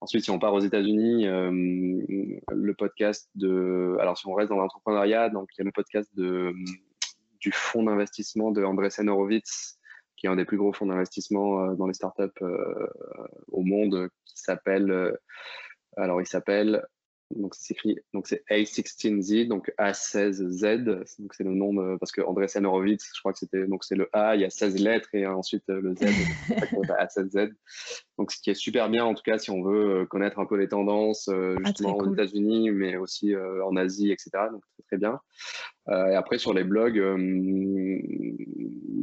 [0.00, 3.96] Ensuite, si on part aux États-Unis, euh, le podcast de.
[4.00, 8.50] Alors, si on reste dans l'entrepreneuriat, donc il y a le podcast du fonds d'investissement
[8.50, 9.78] de Andresen Horowitz,
[10.16, 12.86] qui est un des plus gros fonds d'investissement euh, dans les startups euh,
[13.48, 15.18] au monde, qui s'appelle.
[15.98, 16.82] alors, il s'appelle
[17.36, 20.84] donc c'est écrit, donc c'est A16Z, donc A16Z,
[21.18, 24.08] donc c'est le nom de, parce que André je crois que c'était, donc c'est le
[24.12, 26.00] A, il y a 16 lettres et ensuite euh, le Z,
[26.48, 27.52] A16Z.
[28.18, 30.46] Donc ce qui est super bien en tout cas si on veut euh, connaître un
[30.46, 34.30] peu les tendances euh, ah, justement aux États-Unis, mais aussi en Asie, etc.
[34.50, 35.20] Donc très très bien.
[35.88, 37.00] et après sur les blogs,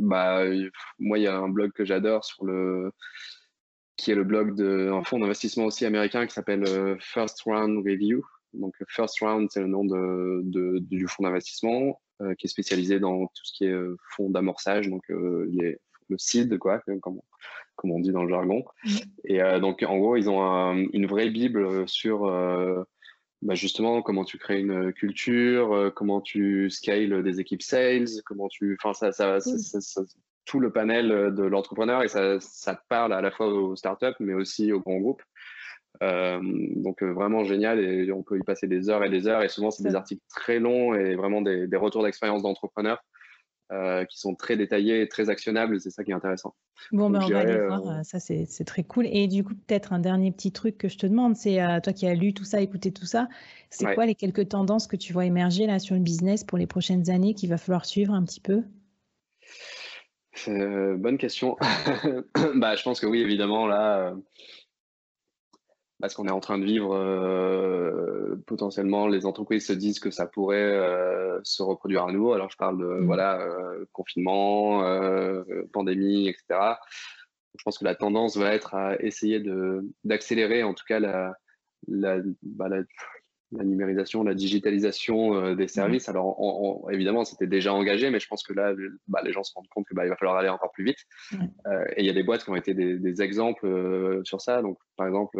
[0.01, 0.43] bah
[0.99, 2.91] moi il y a un blog que j'adore sur le
[3.97, 8.23] qui est le blog d'un fonds d'investissement aussi américain qui s'appelle euh, First Round Review.
[8.53, 13.25] Donc First Round, c'est le nom de, du fonds d'investissement euh, qui est spécialisé dans
[13.25, 15.77] tout ce qui est euh, fonds d'amorçage, donc les,
[16.09, 17.19] le seed, quoi, comme,
[17.75, 18.63] comme, on dit dans le jargon.
[18.85, 18.89] Mmh.
[19.25, 22.25] Et donc en gros, ils ont une vraie bible sur
[23.41, 28.77] bah, justement comment tu crées une culture, comment tu scales des équipes sales, comment tu,
[28.79, 30.01] enfin ça, ça, ça,
[30.47, 34.15] tout le panel euh, de l'entrepreneur et ça, ça, parle à la fois aux startups
[34.19, 35.21] mais aussi aux grands groupes.
[36.03, 36.39] Euh,
[36.75, 39.43] donc euh, vraiment génial et on peut y passer des heures et des heures.
[39.43, 43.03] Et souvent c'est des articles très longs et vraiment des, des retours d'expérience d'entrepreneurs
[43.73, 46.55] euh, qui sont très détaillés et très actionnables c'est ça qui est intéressant.
[46.91, 49.07] Bon ben on va aller voir, ça c'est très cool.
[49.07, 52.07] Et du coup peut-être un dernier petit truc que je te demande c'est toi qui
[52.07, 53.27] as lu tout ça, écouté tout ça,
[53.69, 56.67] c'est quoi les quelques tendances que tu vois émerger là sur le business pour les
[56.67, 58.63] prochaines années qu'il va falloir suivre un petit peu?
[60.47, 61.57] Euh, bonne question.
[62.55, 64.15] bah, je pense que oui, évidemment, là, euh,
[65.99, 70.27] parce qu'on est en train de vivre, euh, potentiellement, les entreprises se disent que ça
[70.27, 70.79] pourrait
[71.43, 72.33] se reproduire à nouveau.
[72.33, 73.05] Alors, je parle de mmh.
[73.05, 73.39] voilà,
[73.93, 74.83] confinement,
[75.73, 76.75] pandémie, etc.
[77.57, 79.43] Je pense que la tendance va être à essayer
[80.03, 81.35] d'accélérer, en tout cas, la,
[81.88, 82.83] la, bah, la,
[83.51, 86.09] la numérisation, la digitalisation euh, des mmh services.
[86.09, 88.73] Alors, évidemment, c'était déjà engagé, mais je pense que là,
[89.07, 91.05] bah, les gens se rendent compte qu'il bah, va falloir aller encore plus vite.
[91.33, 94.61] Euh, et il y a des boîtes qui ont été des, exemples euh, sur ça.
[94.61, 95.39] Donc, par exemple,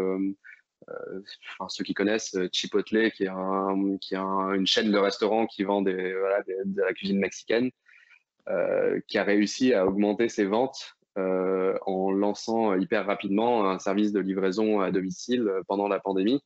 [1.68, 5.94] ceux qui connaissent Chipotle, qui est, un, qui une chaîne de restaurants qui vend des,
[5.94, 7.72] de la cuisine mexicaine,
[9.08, 14.80] qui a réussi à augmenter ses ventes en lançant hyper rapidement un service de livraison
[14.80, 16.42] à domicile pendant la pandémie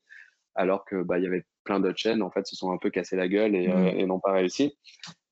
[0.55, 2.89] alors que bah, il y avait plein d'autres chaînes en fait se sont un peu
[2.89, 4.05] cassé la gueule et, euh, mmh.
[4.05, 4.77] n'ont pas réussi.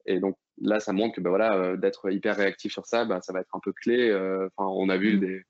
[0.05, 3.19] Et donc là, ça montre que bah, voilà, euh, d'être hyper réactif sur ça, bah,
[3.21, 4.09] ça va être un peu clé.
[4.09, 5.19] Euh, enfin, on a vu mmh.
[5.19, 5.41] des,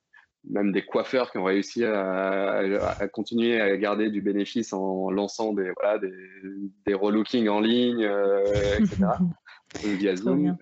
[0.49, 2.61] même des coiffeurs qui ont réussi à,
[3.11, 6.13] continuer à garder du bénéfice en lançant des, voilà, des,
[6.85, 8.09] des relookings en ligne,
[8.79, 9.05] etc.
[9.83, 10.57] via Zoom.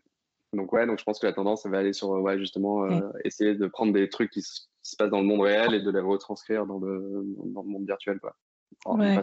[0.54, 2.88] Donc ouais, donc je pense que la tendance va aller sur ouais, justement
[3.24, 4.62] essayer de prendre des trucs qui se,
[4.98, 8.20] passent dans le monde réel et de les retranscrire dans le, dans le monde virtuel
[8.20, 8.36] quoi.
[8.86, 9.20] Ouais.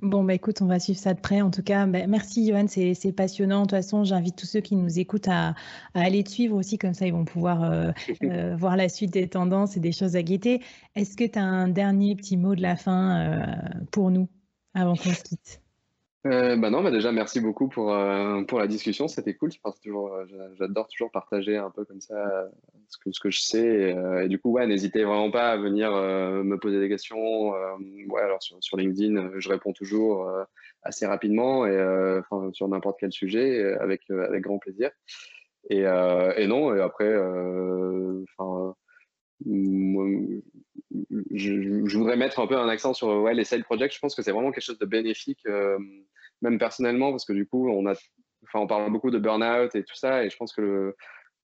[0.00, 1.40] Bon, bah écoute, on va suivre ça de près.
[1.40, 3.62] En tout cas, bah, merci Johan, c'est passionnant.
[3.62, 5.54] De toute façon, j'invite tous ceux qui nous écoutent à,
[5.92, 7.90] aller te suivre aussi, comme ça ils vont pouvoir euh,
[8.22, 10.62] euh, voir la suite des tendances et des choses à guetter.
[10.94, 13.44] Est-ce que tu as un dernier petit mot de la fin euh,
[13.90, 14.28] pour nous
[14.72, 15.62] avant qu'on se quitte?
[16.24, 17.96] Bah non, mais déjà merci beaucoup pour,
[18.48, 19.50] pour la discussion, c'était cool.
[19.82, 20.14] toujours,
[20.58, 22.50] j'adore toujours partager un peu comme ça
[22.88, 23.96] ce que, je sais.
[24.24, 27.50] Et, du coup, ouais, n'hésitez vraiment pas à venir me poser des questions.
[27.50, 30.28] ouais, alors sur, LinkedIn, je réponds toujours
[30.82, 32.20] assez rapidement et
[32.52, 34.90] sur n'importe quel sujet avec, avec grand plaisir.
[35.70, 37.14] Et, et non, et après,
[38.38, 38.74] enfin
[41.30, 43.94] je, voudrais mettre un peu un accent sur ouais, les side projects.
[43.94, 45.78] Je pense que c'est vraiment quelque chose de bénéfique, euh,
[46.42, 47.92] même personnellement, parce que du coup, on, a,
[48.44, 50.24] enfin, on parle beaucoup de burn-out et tout ça.
[50.24, 50.96] Et je pense que le,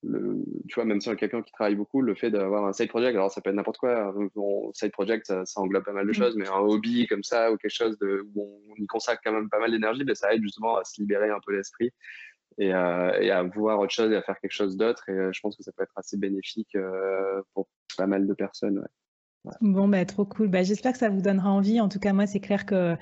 [0.07, 2.73] le, tu vois, même si on est quelqu'un qui travaille beaucoup, le fait d'avoir un
[2.73, 4.13] side project, alors ça peut être n'importe quoi.
[4.35, 6.15] Bon, side project, ça, englobe pas mal de mm.
[6.15, 9.31] choses, mais un hobby comme ça ou quelque chose de, où on, y consacre quand
[9.31, 11.91] même pas mal d'énergie, ben, ça aide justement à se libérer un peu l'esprit
[12.57, 15.09] et, euh, et, à voir autre chose et à faire quelque chose d'autre.
[15.09, 18.33] Et euh, je pense que ça peut être assez bénéfique euh, pour pas mal de
[18.33, 18.79] personnes.
[18.79, 19.53] Ouais.
[19.61, 20.47] Bon, bah, trop cool.
[20.47, 21.79] Bah, J'espère que ça vous donnera envie.
[21.79, 22.95] En tout cas, moi, c'est clair que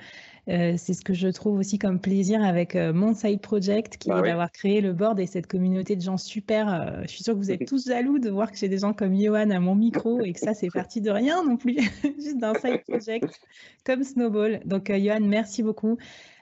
[0.46, 4.20] c'est ce que je trouve aussi comme plaisir avec euh, mon side project, qui bah
[4.20, 6.72] est d'avoir créé le board et cette communauté de gens super.
[6.72, 8.92] Euh, je suis sûre que vous êtes tous jaloux de voir que j'ai des gens
[8.92, 11.76] comme Johan à mon micro et que ça, c'est parti de rien non plus,
[12.18, 13.40] juste d'un side project
[13.84, 14.60] comme Snowball.
[14.66, 15.96] Donc, Johan, merci beaucoup.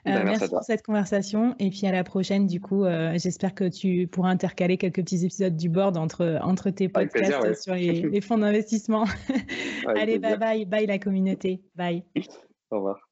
[0.05, 1.55] Bah, merci, pour cette conversation.
[1.61, 2.85] Et puis à la prochaine, du coup,
[3.15, 7.75] j'espère que tu pourras intercaler quelques petits épisodes du board entre, entre tes podcasts sur
[7.77, 9.05] les, les fonds d'investissement.
[9.87, 11.63] Allez, bye bye, bye la communauté.
[11.77, 12.03] Bye.
[12.71, 13.12] Au revoir.